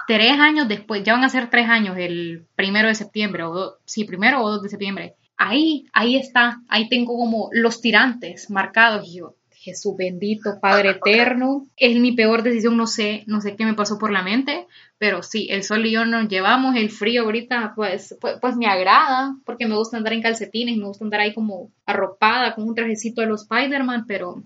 Tres 0.06 0.38
años 0.38 0.68
después, 0.68 1.02
ya 1.02 1.14
van 1.14 1.24
a 1.24 1.28
ser 1.30 1.48
tres 1.48 1.68
años, 1.68 1.96
el 1.96 2.44
primero 2.56 2.88
de 2.88 2.94
septiembre, 2.94 3.42
o 3.44 3.52
do- 3.54 3.78
sí, 3.86 4.04
primero 4.04 4.42
o 4.42 4.50
dos 4.50 4.62
de 4.62 4.68
septiembre. 4.68 5.14
Ahí, 5.36 5.86
ahí 5.92 6.16
está, 6.16 6.62
ahí 6.68 6.88
tengo 6.88 7.16
como 7.16 7.48
los 7.52 7.80
tirantes 7.80 8.50
marcados. 8.50 9.08
Y 9.08 9.18
yo, 9.18 9.36
Jesús 9.64 9.96
bendito, 9.96 10.60
Padre 10.60 10.90
eterno, 11.04 11.66
es 11.76 11.98
mi 11.98 12.12
peor 12.12 12.42
decisión, 12.42 12.76
no 12.76 12.86
sé, 12.86 13.24
no 13.26 13.40
sé 13.40 13.56
qué 13.56 13.64
me 13.64 13.74
pasó 13.74 13.98
por 13.98 14.12
la 14.12 14.22
mente, 14.22 14.66
pero 14.98 15.22
sí, 15.22 15.48
el 15.50 15.64
sol 15.64 15.86
y 15.86 15.92
yo 15.92 16.04
nos 16.04 16.28
llevamos, 16.28 16.76
el 16.76 16.90
frío 16.90 17.22
ahorita, 17.22 17.72
pues, 17.74 18.16
pues, 18.20 18.36
pues 18.40 18.56
me 18.56 18.66
agrada, 18.66 19.36
porque 19.44 19.66
me 19.66 19.76
gusta 19.76 19.96
andar 19.96 20.12
en 20.12 20.22
calcetines, 20.22 20.76
me 20.76 20.86
gusta 20.86 21.04
andar 21.04 21.20
ahí 21.20 21.34
como 21.34 21.70
arropada 21.86 22.54
con 22.54 22.68
un 22.68 22.74
trajecito 22.74 23.22
de 23.22 23.26
los 23.26 23.42
Spider-Man, 23.42 24.04
pero 24.06 24.42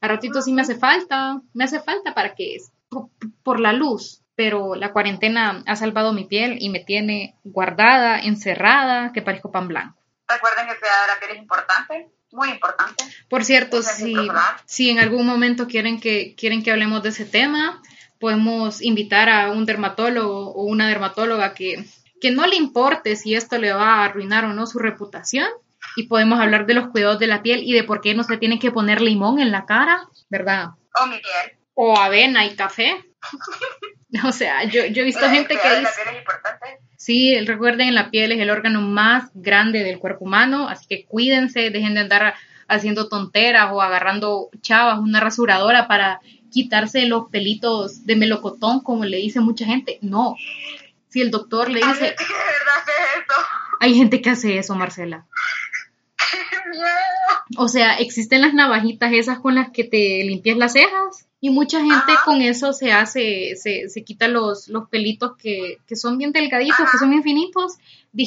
a 0.00 0.08
ratito 0.08 0.42
sí 0.42 0.52
me 0.52 0.62
hace 0.62 0.76
falta, 0.76 1.40
me 1.54 1.64
hace 1.64 1.80
falta 1.80 2.14
para 2.14 2.34
que 2.34 2.58
por, 2.88 3.08
por 3.42 3.60
la 3.60 3.72
luz, 3.72 4.22
pero 4.34 4.74
la 4.74 4.92
cuarentena 4.92 5.62
ha 5.66 5.76
salvado 5.76 6.12
mi 6.12 6.24
piel 6.24 6.58
y 6.60 6.68
me 6.68 6.80
tiene 6.80 7.34
guardada, 7.44 8.18
encerrada, 8.18 9.12
que 9.12 9.22
parezco 9.22 9.50
pan 9.50 9.68
blanco. 9.68 9.99
Recuerden 10.30 10.66
que 10.66 10.72
el 10.72 10.78
cuidado 10.78 11.02
de 11.02 11.08
la 11.08 11.18
piel 11.18 11.30
es 11.32 11.38
importante, 11.38 12.08
muy 12.32 12.50
importante. 12.50 13.04
Por 13.28 13.44
cierto, 13.44 13.82
si, 13.82 14.14
solar. 14.14 14.62
si 14.66 14.90
en 14.90 14.98
algún 14.98 15.26
momento 15.26 15.66
quieren 15.66 16.00
que, 16.00 16.34
quieren 16.36 16.62
que 16.62 16.70
hablemos 16.70 17.02
de 17.02 17.08
ese 17.08 17.24
tema, 17.24 17.82
podemos 18.20 18.82
invitar 18.82 19.28
a 19.28 19.50
un 19.50 19.66
dermatólogo 19.66 20.52
o 20.52 20.64
una 20.64 20.88
dermatóloga 20.88 21.54
que, 21.54 21.84
que 22.20 22.30
no 22.30 22.46
le 22.46 22.56
importe 22.56 23.16
si 23.16 23.34
esto 23.34 23.58
le 23.58 23.72
va 23.72 23.96
a 23.96 24.04
arruinar 24.04 24.44
o 24.44 24.52
no 24.52 24.66
su 24.66 24.78
reputación. 24.78 25.48
Y 25.96 26.06
podemos 26.06 26.38
hablar 26.38 26.66
de 26.66 26.74
los 26.74 26.88
cuidados 26.88 27.18
de 27.18 27.26
la 27.26 27.42
piel 27.42 27.62
y 27.64 27.72
de 27.72 27.82
por 27.82 28.00
qué 28.00 28.14
no 28.14 28.22
se 28.22 28.36
tiene 28.36 28.60
que 28.60 28.70
poner 28.70 29.00
limón 29.00 29.40
en 29.40 29.50
la 29.50 29.64
cara, 29.64 30.08
¿verdad? 30.28 30.70
O 31.02 31.06
mi 31.06 31.18
piel. 31.18 31.58
O 31.74 31.98
avena 31.98 32.44
y 32.44 32.54
café. 32.54 33.04
O 34.26 34.32
sea, 34.32 34.64
yo, 34.64 34.86
yo 34.86 35.02
he 35.02 35.04
visto 35.04 35.28
gente 35.28 35.56
que 35.56 35.68
dice... 35.68 35.82
la 35.82 36.04
piel 36.04 36.08
es 36.14 36.18
importante. 36.18 36.78
Sí, 36.96 37.38
recuerden, 37.40 37.94
la 37.94 38.10
piel 38.10 38.32
es 38.32 38.40
el 38.40 38.50
órgano 38.50 38.82
más 38.82 39.30
grande 39.34 39.84
del 39.84 39.98
cuerpo 39.98 40.24
humano, 40.24 40.68
así 40.68 40.86
que 40.86 41.04
cuídense, 41.06 41.70
dejen 41.70 41.94
de 41.94 42.00
andar 42.00 42.34
haciendo 42.68 43.08
tonteras 43.08 43.70
o 43.72 43.80
agarrando 43.80 44.50
chavas, 44.60 44.98
una 44.98 45.20
rasuradora 45.20 45.88
para 45.88 46.20
quitarse 46.50 47.06
los 47.06 47.30
pelitos 47.30 48.04
de 48.04 48.16
melocotón, 48.16 48.80
como 48.80 49.04
le 49.04 49.16
dice 49.16 49.40
mucha 49.40 49.64
gente. 49.64 49.98
No, 50.02 50.36
si 51.08 51.20
el 51.20 51.30
doctor 51.30 51.70
le 51.70 51.80
dice, 51.80 52.14
hay 53.80 53.94
gente 53.94 54.20
que 54.20 54.30
hace 54.30 54.58
eso, 54.58 54.74
Marcela. 54.74 55.26
¡Qué 56.50 56.68
miedo! 56.70 57.29
O 57.56 57.68
sea, 57.68 57.94
existen 57.94 58.42
las 58.42 58.54
navajitas 58.54 59.12
esas 59.12 59.40
con 59.40 59.54
las 59.54 59.70
que 59.70 59.84
te 59.84 60.22
limpias 60.24 60.56
las 60.56 60.72
cejas 60.72 61.26
y 61.40 61.50
mucha 61.50 61.80
gente 61.80 62.12
Ajá. 62.12 62.22
con 62.24 62.42
eso 62.42 62.72
se 62.72 62.92
hace, 62.92 63.56
se, 63.56 63.88
se 63.88 64.04
quita 64.04 64.28
los, 64.28 64.68
los 64.68 64.88
pelitos 64.88 65.36
que, 65.36 65.78
que 65.86 65.96
son 65.96 66.18
bien 66.18 66.32
delgaditos, 66.32 66.90
que 66.90 66.98
son 66.98 67.10
bien 67.10 67.22
finitos, 67.22 67.78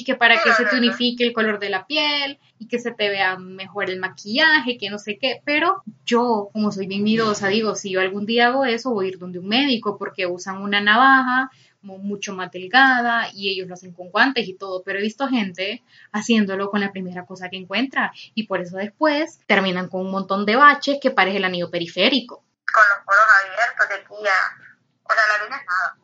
que 0.05 0.15
para 0.15 0.41
que 0.41 0.53
se 0.53 0.65
te 0.65 0.77
unifique 0.77 1.23
el 1.23 1.33
color 1.33 1.59
de 1.59 1.69
la 1.69 1.85
piel 1.85 2.39
y 2.57 2.67
que 2.67 2.79
se 2.79 2.91
te 2.91 3.09
vea 3.09 3.37
mejor 3.37 3.89
el 3.89 3.99
maquillaje, 3.99 4.77
que 4.77 4.89
no 4.89 4.97
sé 4.97 5.17
qué, 5.17 5.41
pero 5.45 5.83
yo, 6.05 6.49
como 6.51 6.71
soy 6.71 6.87
bien 6.87 7.03
miedosa, 7.03 7.49
digo, 7.49 7.75
si 7.75 7.91
yo 7.91 7.99
algún 7.99 8.25
día 8.25 8.47
hago 8.47 8.65
eso, 8.65 8.91
voy 8.91 9.05
a 9.05 9.09
ir 9.09 9.19
donde 9.19 9.39
un 9.39 9.47
médico 9.47 9.97
porque 9.97 10.25
usan 10.25 10.61
una 10.61 10.81
navaja 10.81 11.51
como 11.83 11.97
mucho 11.97 12.33
más 12.33 12.49
delgada 12.49 13.27
y 13.33 13.49
ellos 13.49 13.67
lo 13.67 13.73
hacen 13.73 13.91
con 13.91 14.09
guantes 14.09 14.47
y 14.47 14.55
todo, 14.55 14.83
pero 14.83 14.99
he 14.99 15.01
visto 15.01 15.27
gente 15.27 15.83
haciéndolo 16.13 16.71
con 16.71 16.79
la 16.79 16.93
primera 16.93 17.25
cosa 17.25 17.49
que 17.49 17.57
encuentra 17.57 18.13
y 18.33 18.47
por 18.47 18.61
eso 18.61 18.77
después 18.77 19.41
terminan 19.47 19.89
con 19.89 20.01
un 20.01 20.11
montón 20.11 20.45
de 20.45 20.55
baches 20.55 20.99
que 21.01 21.11
parece 21.11 21.37
el 21.37 21.43
anillo 21.43 21.69
periférico. 21.69 22.37
Con 22.73 22.83
los 22.89 23.05
poros 23.05 23.25
abiertos 23.43 23.89
de 23.89 23.95
aquí 23.95 24.27
a... 24.27 24.63
O 25.03 25.13
sea, 25.13 25.37
la 25.37 25.43
luna 25.43 25.57
es 25.57 25.65
nada. 25.67 25.97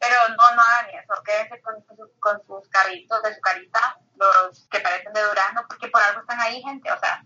Pero 0.00 0.16
no, 0.30 0.56
no 0.56 0.62
hagan 0.62 0.86
eso. 0.94 1.22
Quédense 1.22 1.60
con, 1.60 1.74
con 2.18 2.40
sus 2.46 2.68
carritos 2.70 3.22
de 3.22 3.34
su 3.34 3.40
carita, 3.42 3.98
los 4.16 4.66
que 4.70 4.80
parecen 4.80 5.12
de 5.12 5.22
durazno, 5.22 5.62
porque 5.68 5.88
por 5.88 6.02
algo 6.02 6.20
están 6.20 6.40
ahí, 6.40 6.62
gente. 6.62 6.90
O 6.90 6.98
sea, 6.98 7.17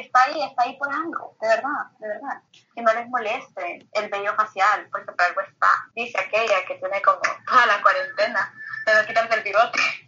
está 0.00 0.24
ahí, 0.24 0.42
está 0.42 0.62
ahí 0.62 0.76
por 0.78 0.92
algo. 0.92 1.36
De 1.40 1.48
verdad, 1.48 1.86
de 1.98 2.08
verdad. 2.08 2.42
Que 2.74 2.82
no 2.82 2.92
les 2.92 3.08
moleste 3.08 3.88
el 3.92 4.08
vello 4.08 4.34
facial, 4.34 4.88
porque 4.90 5.12
por 5.12 5.22
algo 5.22 5.40
está. 5.40 5.68
Dice 5.94 6.18
aquella 6.18 6.64
que 6.66 6.76
tiene 6.76 7.02
como 7.02 7.20
toda 7.46 7.66
la 7.66 7.82
cuarentena 7.82 8.52
de 8.86 8.94
no 8.94 9.06
quitarse 9.06 9.34
el 9.34 9.42
bigote. 9.42 10.07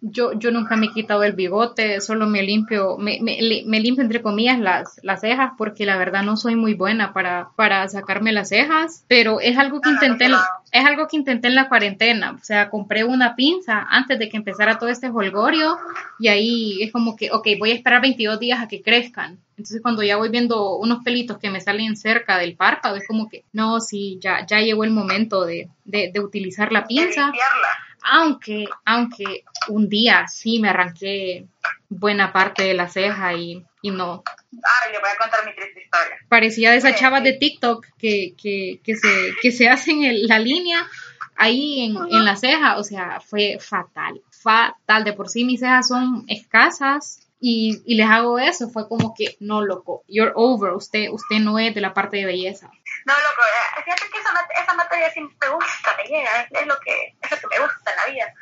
Yo, 0.00 0.32
yo 0.38 0.52
nunca 0.52 0.76
me 0.76 0.86
he 0.86 0.90
quitado 0.92 1.24
el 1.24 1.32
bigote, 1.32 2.00
solo 2.00 2.28
me 2.28 2.44
limpio, 2.44 2.96
me, 2.98 3.18
me, 3.20 3.42
li- 3.42 3.64
me 3.66 3.80
limpio 3.80 4.04
entre 4.04 4.22
comillas 4.22 4.60
las, 4.60 5.00
las 5.02 5.22
cejas 5.22 5.52
porque 5.58 5.86
la 5.86 5.96
verdad 5.96 6.22
no 6.22 6.36
soy 6.36 6.54
muy 6.54 6.74
buena 6.74 7.12
para, 7.12 7.48
para 7.56 7.88
sacarme 7.88 8.30
las 8.32 8.50
cejas, 8.50 9.04
pero 9.08 9.40
es 9.40 9.58
algo 9.58 9.80
que 9.80 9.88
no, 9.90 9.94
intenté, 9.96 10.26
es 10.70 10.84
algo 10.86 11.08
que 11.08 11.16
intenté 11.16 11.48
en 11.48 11.56
la 11.56 11.68
cuarentena, 11.68 12.30
o 12.40 12.44
sea, 12.44 12.70
compré 12.70 13.02
una 13.02 13.34
pinza 13.34 13.86
antes 13.90 14.20
de 14.20 14.28
que 14.28 14.36
empezara 14.36 14.78
todo 14.78 14.88
este 14.88 15.08
holgorio 15.08 15.76
y 16.20 16.28
ahí 16.28 16.80
es 16.80 16.92
como 16.92 17.16
que, 17.16 17.32
ok, 17.32 17.48
voy 17.58 17.72
a 17.72 17.74
esperar 17.74 18.00
22 18.00 18.38
días 18.38 18.60
a 18.62 18.68
que 18.68 18.82
crezcan. 18.82 19.38
Entonces 19.56 19.82
cuando 19.82 20.04
ya 20.04 20.16
voy 20.16 20.28
viendo 20.28 20.76
unos 20.76 21.02
pelitos 21.02 21.38
que 21.38 21.50
me 21.50 21.60
salen 21.60 21.96
cerca 21.96 22.38
del 22.38 22.54
párpado, 22.54 22.94
es 22.94 23.04
como 23.04 23.28
que, 23.28 23.42
no, 23.52 23.80
sí, 23.80 24.20
ya, 24.22 24.46
ya 24.46 24.60
llegó 24.60 24.84
el 24.84 24.92
momento 24.92 25.44
de, 25.44 25.68
de, 25.84 26.12
de 26.14 26.20
utilizar 26.20 26.70
la 26.70 26.86
pinza. 26.86 27.32
Aunque, 28.02 28.66
aunque 28.84 29.44
un 29.68 29.88
día 29.88 30.26
sí 30.28 30.60
me 30.60 30.68
arranqué 30.70 31.46
buena 31.88 32.32
parte 32.32 32.62
de 32.64 32.74
la 32.74 32.88
ceja 32.88 33.34
y, 33.34 33.64
y 33.82 33.90
no. 33.90 34.22
Ay, 34.52 34.92
le 34.92 34.98
voy 34.98 35.08
a 35.14 35.16
contar 35.18 35.44
mi 35.46 35.54
triste 35.54 35.82
historia. 35.82 36.16
Parecía 36.28 36.70
de 36.70 36.78
esas 36.78 36.92
Sí, 36.92 36.98
chavas 37.00 37.20
sí. 37.22 37.24
de 37.26 37.32
TikTok 37.34 37.86
que, 37.98 38.34
que, 38.40 38.80
que, 38.84 38.96
se, 38.96 39.08
que 39.42 39.50
se 39.52 39.68
hacen 39.68 40.02
el- 40.04 40.26
la 40.26 40.38
línea 40.38 40.86
ahí 41.36 41.86
en, 41.86 41.96
en 42.14 42.24
la 42.24 42.36
ceja. 42.36 42.78
O 42.78 42.84
sea, 42.84 43.20
fue 43.20 43.58
fatal, 43.60 44.20
fatal. 44.30 45.04
De 45.04 45.12
por 45.12 45.28
sí 45.28 45.44
mis 45.44 45.60
cejas 45.60 45.88
son 45.88 46.24
escasas 46.28 47.27
y, 47.40 47.94
les 47.94 48.08
hago 48.08 48.38
eso. 48.38 48.68
Fue 48.70 48.88
como 48.88 49.14
que, 49.14 49.36
no, 49.40 49.62
loco, 49.62 50.04
you're 50.08 50.32
over. 50.34 50.72
Usted, 50.72 51.08
usted 51.10 51.36
no 51.36 51.58
es 51.58 51.74
de 51.74 51.80
la 51.80 51.94
parte 51.94 52.16
de 52.16 52.26
belleza. 52.26 52.66
No, 53.04 53.12
loco, 53.14 53.42
eh, 53.42 53.82
fíjate 53.84 54.10
que 54.10 54.18
esa, 54.18 54.30
esa 54.62 54.74
materia 54.74 55.10
sí 55.10 55.20
me 55.20 55.48
gusta, 55.48 55.96
me 55.96 56.04
llega, 56.04 56.42
es, 56.42 56.66
lo 56.66 56.78
que, 56.80 57.16
es 57.20 57.30
lo 57.30 57.36
que 57.36 57.46
me 57.46 57.64
gusta 57.64 57.90
en 57.90 57.96
la 57.96 58.06
vida. 58.06 58.34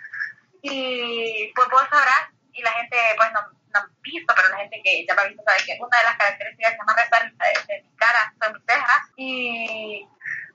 Y 0.62 1.52
pues 1.54 1.68
vos 1.70 1.82
sabrás, 1.90 2.30
y 2.52 2.62
la 2.62 2.72
gente 2.72 2.96
pues 3.16 3.32
no, 3.32 3.40
no 3.74 3.80
ha 3.80 3.90
visto, 4.02 4.34
pero 4.34 4.48
la 4.48 4.58
gente 4.58 4.80
que 4.82 5.04
ya 5.06 5.14
me 5.14 5.22
ha 5.22 5.26
visto 5.26 5.42
sabe 5.44 5.58
que 5.64 5.78
una 5.78 5.98
de 5.98 6.04
las 6.04 6.16
características 6.16 6.72
que 6.72 6.84
más 6.86 6.96
resalta 6.96 7.44
de, 7.44 7.74
de 7.74 7.82
mi 7.82 7.96
cara 7.96 8.34
son 8.40 8.52
mis 8.54 8.62
cejas. 8.66 9.02
Y 9.16 10.08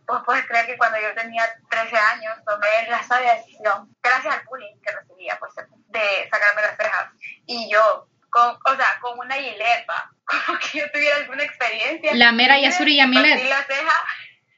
pues 0.06 0.24
puedes 0.26 0.46
creer 0.46 0.66
que 0.66 0.78
cuando 0.78 1.00
yo 1.00 1.14
tenía 1.16 1.48
13 1.70 1.96
años 1.96 2.34
tomé 2.46 2.68
la 2.90 3.02
sabia 3.04 3.36
decisión, 3.36 3.96
gracias 4.04 4.36
al 4.36 4.44
bullying 4.46 4.76
que 4.82 4.92
recibía, 4.92 5.38
pues 5.40 5.54
de 5.56 6.30
sacarme 6.30 6.62
las 6.62 6.78
cejas. 6.78 7.08
Y 7.46 7.72
yo, 7.72 8.08
con, 8.32 8.50
o 8.50 8.76
sea, 8.76 9.00
con 9.02 9.20
una 9.20 9.38
hileta, 9.38 10.12
como 10.26 10.58
que 10.58 10.80
yo 10.80 10.92
tuviera 10.92 11.18
alguna 11.18 11.44
experiencia. 11.44 12.16
La 12.16 12.32
mera 12.32 12.60
Yasuri 12.60 12.98
Yamilet. 12.98 13.34
Partí 13.34 13.48
la 13.48 13.64
ceja, 13.64 13.96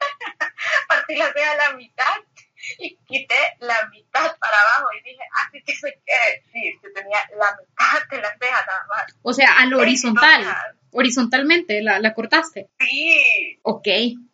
partí 0.88 1.16
la 1.16 1.32
ceja 1.32 1.52
a 1.52 1.56
la 1.56 1.76
mitad 1.76 2.14
y 2.78 2.96
quité 3.04 3.36
la 3.58 3.86
mitad 3.90 4.36
para 4.38 4.56
abajo 4.56 4.86
y 4.98 5.10
dije, 5.10 5.22
ah, 5.36 5.48
sí, 5.52 5.62
que 5.66 5.74
sé 5.74 6.00
qué. 6.06 6.42
Sí, 6.52 6.80
yo 6.82 6.92
tenía 6.94 7.18
la 7.36 7.56
mitad 7.60 8.08
de 8.08 8.22
la 8.22 8.30
ceja 8.38 8.64
nada 8.66 8.86
más. 8.88 9.16
O 9.22 9.32
sea, 9.34 9.58
a 9.58 9.66
lo 9.66 9.80
horizontal. 9.80 10.40
Entonces, 10.40 10.62
Horizontalmente 10.96 11.82
la, 11.82 11.98
la 11.98 12.14
cortaste. 12.14 12.68
Sí. 12.78 13.58
Ok. 13.62 13.88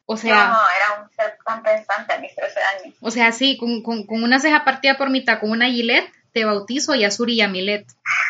O 0.04 0.18
sea, 0.18 0.48
no, 0.48 0.58
era 0.76 1.02
un 1.02 1.10
ser 1.10 1.38
tan 1.46 1.62
pensante 1.62 2.12
a 2.12 2.18
mis 2.18 2.34
13 2.34 2.60
años. 2.60 2.96
o 3.00 3.10
sea, 3.10 3.32
sí, 3.32 3.56
con, 3.56 3.82
con, 3.82 4.04
con 4.04 4.22
una 4.22 4.40
ceja 4.40 4.64
partida 4.64 4.98
por 4.98 5.08
mitad, 5.08 5.40
con 5.40 5.52
una 5.52 5.68
gilet, 5.70 6.12
te 6.32 6.44
bautizo 6.44 6.94
Yasuri 6.94 7.36
Yamilet. 7.36 7.86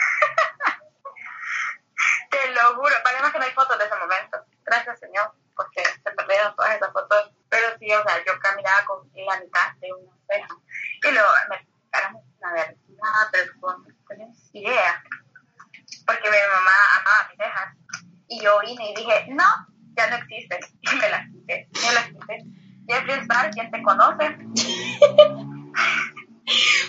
Juro, 2.81 2.97
además 3.05 3.33
que 3.33 3.39
no 3.39 3.45
hay 3.45 3.53
fotos 3.53 3.79
de 3.79 3.85
ese 3.85 3.95
momento. 3.95 4.39
Gracias, 4.65 4.99
Señor, 5.01 5.33
porque 5.55 5.85
se 5.85 6.11
perdieron 6.17 6.57
todas 6.57 6.77
esas 6.77 6.91
fotos. 6.93 7.31
Pero 7.51 7.67
sí, 7.79 7.93
o 7.93 8.03
sea, 8.03 8.25
yo 8.25 8.33
caminaba 8.41 8.87
con 8.87 9.07
la 9.15 9.39
mitad 9.41 9.75
de 9.81 9.93
una 9.93 10.13
ceja. 10.27 10.57
Y 11.05 11.11
luego 11.13 11.29
me 11.51 11.57
era 11.93 12.09
una 12.09 12.53
vergüenza, 12.53 13.29
pero 13.33 13.53
no 13.61 13.85
tenés 14.09 14.51
idea. 14.55 15.05
Porque 16.07 16.31
mi 16.31 16.39
mamá 16.55 16.73
amaba 17.01 17.29
mis 17.29 17.37
cejas. 17.37 17.77
Y 18.29 18.41
yo 18.41 18.59
vine 18.61 18.93
y 18.93 18.95
dije, 18.95 19.27
no, 19.29 19.45
ya 19.97 20.07
no 20.09 20.17
existen. 20.17 20.61
Y 20.81 20.97
me 20.97 21.11
las 21.11 21.29
quité, 21.29 21.69
me 21.87 21.93
las 21.93 22.07
quité. 22.07 22.47
Jeffree 22.89 23.21
Star, 23.21 23.51
quien 23.51 23.71
te 23.71 23.83
conoce, 23.83 24.27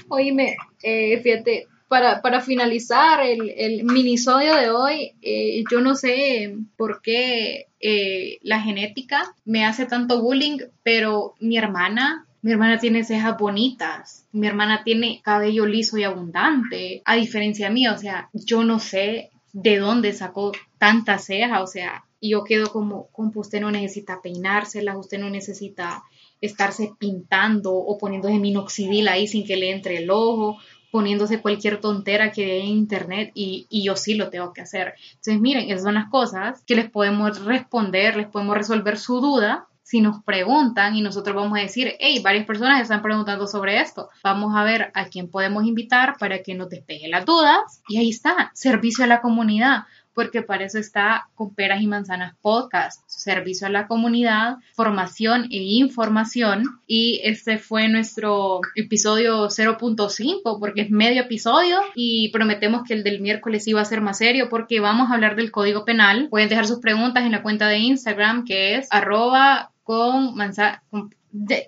Oíme, 0.09 0.57
eh, 0.81 1.21
fíjate, 1.21 1.67
para, 1.91 2.21
para 2.21 2.39
finalizar 2.39 3.19
el, 3.19 3.49
el 3.49 3.83
minisodio 3.83 4.55
de 4.55 4.69
hoy, 4.69 5.11
eh, 5.21 5.61
yo 5.69 5.81
no 5.81 5.95
sé 5.95 6.55
por 6.77 7.01
qué 7.01 7.67
eh, 7.81 8.39
la 8.43 8.61
genética 8.61 9.35
me 9.43 9.65
hace 9.65 9.85
tanto 9.85 10.21
bullying, 10.21 10.59
pero 10.83 11.35
mi 11.41 11.57
hermana, 11.57 12.25
mi 12.43 12.53
hermana 12.53 12.79
tiene 12.79 13.03
cejas 13.03 13.37
bonitas, 13.37 14.25
mi 14.31 14.47
hermana 14.47 14.85
tiene 14.85 15.19
cabello 15.21 15.65
liso 15.65 15.97
y 15.97 16.05
abundante, 16.05 17.01
a 17.03 17.17
diferencia 17.17 17.69
mía, 17.69 17.91
o 17.91 17.97
sea, 17.97 18.29
yo 18.31 18.63
no 18.63 18.79
sé 18.79 19.29
de 19.51 19.79
dónde 19.79 20.13
sacó 20.13 20.53
tanta 20.77 21.17
ceja, 21.17 21.61
o 21.61 21.67
sea, 21.67 22.05
yo 22.21 22.45
quedo 22.45 22.71
como, 22.71 23.07
como 23.07 23.33
usted 23.35 23.59
no 23.59 23.69
necesita 23.69 24.21
peinárselas, 24.21 24.95
usted 24.95 25.19
no 25.19 25.29
necesita 25.29 26.03
estarse 26.39 26.93
pintando 26.97 27.73
o 27.73 27.97
poniéndose 27.97 28.35
minoxidil 28.35 29.09
ahí 29.09 29.27
sin 29.27 29.45
que 29.45 29.57
le 29.57 29.71
entre 29.71 29.97
el 29.97 30.09
ojo, 30.09 30.57
poniéndose 30.91 31.41
cualquier 31.41 31.79
tontera 31.79 32.31
que 32.31 32.45
ve 32.45 32.59
en 32.59 32.67
internet 32.67 33.31
y, 33.33 33.65
y 33.69 33.83
yo 33.83 33.95
sí 33.95 34.15
lo 34.15 34.29
tengo 34.29 34.53
que 34.53 34.61
hacer. 34.61 34.93
Entonces, 35.11 35.39
miren, 35.39 35.69
esas 35.69 35.83
son 35.83 35.95
las 35.95 36.09
cosas 36.09 36.63
que 36.67 36.75
les 36.75 36.89
podemos 36.89 37.43
responder, 37.45 38.17
les 38.17 38.27
podemos 38.27 38.57
resolver 38.57 38.97
su 38.97 39.21
duda. 39.21 39.67
Si 39.83 39.99
nos 39.99 40.23
preguntan 40.23 40.95
y 40.95 41.01
nosotros 41.01 41.35
vamos 41.35 41.57
a 41.57 41.61
decir, 41.61 41.95
hey, 41.99 42.21
varias 42.23 42.45
personas 42.45 42.81
están 42.81 43.01
preguntando 43.01 43.45
sobre 43.47 43.81
esto, 43.81 44.09
vamos 44.23 44.55
a 44.55 44.63
ver 44.63 44.91
a 44.93 45.05
quién 45.05 45.29
podemos 45.29 45.65
invitar 45.65 46.17
para 46.17 46.43
que 46.43 46.55
nos 46.55 46.69
despegue 46.69 47.09
las 47.09 47.25
dudas 47.25 47.81
y 47.89 47.97
ahí 47.97 48.09
está, 48.09 48.51
servicio 48.53 49.03
a 49.03 49.07
la 49.07 49.21
comunidad 49.21 49.83
porque 50.13 50.41
para 50.41 50.65
eso 50.65 50.79
está 50.79 51.29
con 51.35 51.53
peras 51.53 51.81
y 51.81 51.87
manzanas 51.87 52.35
podcast, 52.41 53.01
servicio 53.07 53.67
a 53.67 53.69
la 53.69 53.87
comunidad, 53.87 54.57
formación 54.75 55.45
e 55.51 55.57
información. 55.57 56.63
Y 56.87 57.21
este 57.23 57.57
fue 57.57 57.87
nuestro 57.87 58.61
episodio 58.75 59.47
0.5 59.47 60.59
porque 60.59 60.81
es 60.81 60.91
medio 60.91 61.21
episodio 61.21 61.79
y 61.95 62.29
prometemos 62.29 62.83
que 62.83 62.93
el 62.93 63.03
del 63.03 63.21
miércoles 63.21 63.67
iba 63.67 63.81
a 63.81 63.85
ser 63.85 64.01
más 64.01 64.17
serio 64.17 64.49
porque 64.49 64.79
vamos 64.79 65.09
a 65.09 65.13
hablar 65.13 65.35
del 65.35 65.51
código 65.51 65.85
penal. 65.85 66.27
Pueden 66.29 66.49
dejar 66.49 66.67
sus 66.67 66.79
preguntas 66.79 67.23
en 67.23 67.31
la 67.31 67.43
cuenta 67.43 67.67
de 67.67 67.77
Instagram 67.77 68.45
que 68.45 68.75
es 68.75 68.87
arroba 68.91 69.71
con 69.83 70.35
manzana... 70.35 70.83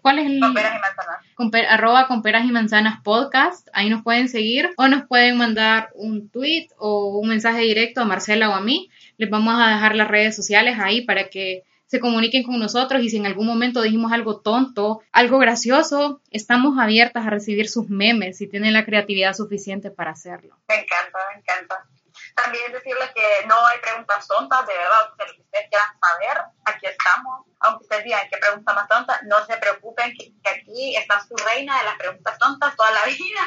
¿Cuál 0.01 0.19
es 0.19 0.25
el...? 0.27 0.39
con 0.39 0.53
peras 0.53 0.75
y 0.75 0.79
manzanas. 0.79 1.17
con 1.35 1.51
arroba 1.55 2.07
con 2.07 2.21
peras 2.21 2.45
y 2.45 2.51
manzanas 2.51 3.01
podcast, 3.01 3.67
ahí 3.73 3.89
nos 3.89 4.03
pueden 4.03 4.29
seguir 4.29 4.71
o 4.77 4.87
nos 4.87 5.07
pueden 5.07 5.37
mandar 5.37 5.89
un 5.95 6.29
tweet 6.29 6.67
o 6.77 7.17
un 7.19 7.29
mensaje 7.29 7.61
directo 7.61 8.01
a 8.01 8.05
Marcela 8.05 8.49
o 8.49 8.53
a 8.53 8.61
mí. 8.61 8.89
Les 9.17 9.29
vamos 9.29 9.55
a 9.57 9.69
dejar 9.69 9.95
las 9.95 10.07
redes 10.07 10.35
sociales 10.35 10.77
ahí 10.79 11.01
para 11.01 11.29
que 11.29 11.63
se 11.93 11.99
comuniquen 11.99 12.41
con 12.41 12.59
nosotros 12.59 13.03
y 13.03 13.09
si 13.09 13.17
en 13.17 13.27
algún 13.27 13.45
momento 13.45 13.81
dijimos 13.81 14.11
algo 14.11 14.39
tonto, 14.39 15.01
algo 15.11 15.37
gracioso, 15.37 16.21
estamos 16.31 16.79
abiertas 16.79 17.27
a 17.27 17.29
recibir 17.29 17.69
sus 17.69 17.87
memes 17.87 18.37
si 18.37 18.47
tienen 18.47 18.73
la 18.73 18.83
creatividad 18.83 19.35
suficiente 19.35 19.91
para 19.91 20.09
hacerlo. 20.09 20.57
Me 20.67 20.75
encanta, 20.75 21.19
me 21.31 21.39
encanta. 21.39 21.85
También 22.35 22.71
decirles 22.71 23.11
que 23.13 23.45
no 23.47 23.55
hay 23.67 23.79
preguntas 23.79 24.27
tontas, 24.27 24.65
de 24.65 24.73
verdad, 24.73 25.13
de 25.17 25.27
lo 25.27 25.33
que 25.33 25.41
ustedes 25.41 25.69
quieran 25.69 25.99
saber, 26.01 26.43
aquí 26.65 26.87
estamos. 26.87 27.45
Aunque 27.59 27.83
ustedes 27.83 28.03
digan 28.03 28.27
qué 28.29 28.37
pregunta 28.37 28.73
más 28.73 28.87
tonta, 28.87 29.19
no 29.23 29.45
se 29.45 29.57
preocupen 29.57 30.13
que, 30.17 30.33
que 30.41 30.49
aquí 30.49 30.95
está 30.95 31.21
su 31.21 31.35
reina 31.35 31.77
de 31.77 31.85
las 31.85 31.95
preguntas 31.97 32.37
tontas 32.39 32.75
toda 32.75 32.91
la 32.91 33.03
vida. 33.05 33.41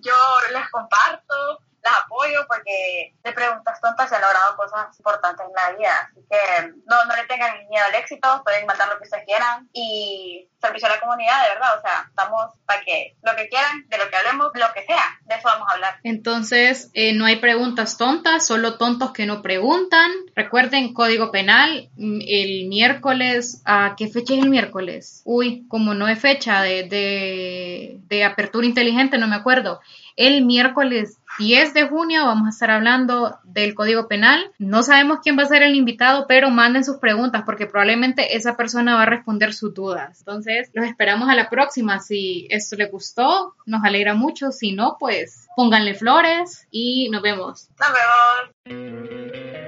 Yo 0.00 0.14
les 0.52 0.68
comparto, 0.70 1.60
las 1.82 1.94
apoyo 2.04 2.44
porque 2.48 3.14
de 3.22 3.32
preguntas 3.32 3.80
tontas 3.80 4.08
se 4.08 4.16
han 4.16 4.22
logrado 4.22 4.56
cosas 4.56 4.96
importantes 4.98 5.46
en 5.46 5.52
la 5.54 5.76
vida. 5.76 6.10
Así 6.10 6.20
que 6.28 6.72
no, 6.86 7.04
no 7.04 7.16
le 7.16 7.26
tengan 7.26 7.68
miedo 7.68 7.84
al 7.84 7.94
éxito, 7.94 8.42
pueden 8.44 8.66
mandar 8.66 8.88
lo 8.88 8.98
que 8.98 9.04
ustedes 9.04 9.24
quieran 9.24 9.68
y 9.72 10.48
servicio 10.60 10.88
a 10.88 10.92
la 10.92 11.00
comunidad, 11.00 11.42
de 11.44 11.54
verdad. 11.54 11.78
O 11.78 11.80
sea, 11.80 12.06
estamos 12.08 12.52
para 12.66 12.82
que 12.82 13.16
lo 13.22 13.34
que 13.36 13.48
quieran, 13.48 13.86
de 13.88 13.98
lo 13.98 14.08
que 14.10 14.16
hablemos, 14.16 14.50
lo 14.54 14.72
que 14.74 14.84
sea, 14.84 15.04
de 15.22 15.34
eso 15.34 15.44
vamos 15.44 15.68
a 15.70 15.74
hablar. 15.74 16.00
Entonces, 16.02 16.90
eh, 16.94 17.12
no 17.12 17.26
hay 17.26 17.36
preguntas 17.36 17.96
tontas, 17.96 18.46
solo 18.46 18.76
tontos 18.76 19.12
que 19.12 19.26
no 19.26 19.42
preguntan. 19.42 20.10
Recuerden, 20.34 20.94
código 20.94 21.30
penal, 21.30 21.90
mm, 21.96 22.20
el 22.26 22.68
miércoles, 22.68 23.62
¿a 23.64 23.94
qué 23.96 24.08
fecha 24.08 24.34
es 24.34 24.42
el 24.42 24.50
miércoles? 24.50 25.22
Uy, 25.24 25.66
como 25.68 25.94
no 25.94 26.08
es 26.08 26.18
fecha 26.18 26.62
de, 26.62 26.84
de, 26.84 27.98
de 28.08 28.24
apertura 28.24 28.66
inteligente, 28.66 29.18
no 29.18 29.28
me 29.28 29.36
acuerdo. 29.36 29.80
El 30.16 30.44
miércoles 30.44 31.18
10 31.38 31.72
de 31.72 31.88
junio 31.88 32.26
vamos 32.26 32.46
a 32.46 32.50
estar 32.50 32.70
hablando 32.70 33.38
del 33.44 33.74
código 33.74 34.08
penal. 34.08 34.52
No 34.58 34.82
sabemos 34.82 35.20
quién 35.22 35.38
va 35.38 35.44
a 35.44 35.48
ser 35.48 35.62
el 35.62 35.74
invitado, 35.74 36.26
pero 36.26 36.50
manden 36.50 36.84
sus 36.84 36.96
preguntas 36.96 37.42
porque 37.46 37.66
probablemente 37.66 38.36
esa 38.36 38.56
persona 38.56 38.96
va 38.96 39.02
a 39.02 39.06
responder 39.06 39.54
sus 39.54 39.72
dudas. 39.72 40.18
Entonces, 40.18 40.70
los 40.74 40.86
esperamos 40.86 41.28
a 41.28 41.34
la 41.34 41.48
próxima. 41.48 42.00
Si 42.00 42.46
esto 42.50 42.76
les 42.76 42.90
gustó, 42.90 43.54
nos 43.66 43.84
alegra 43.84 44.14
mucho. 44.14 44.50
Si 44.50 44.72
no, 44.72 44.96
pues 44.98 45.48
pónganle 45.56 45.94
flores 45.94 46.66
y 46.70 47.08
nos 47.10 47.22
vemos. 47.22 47.68
Nos 47.78 47.88
vemos. 48.66 49.67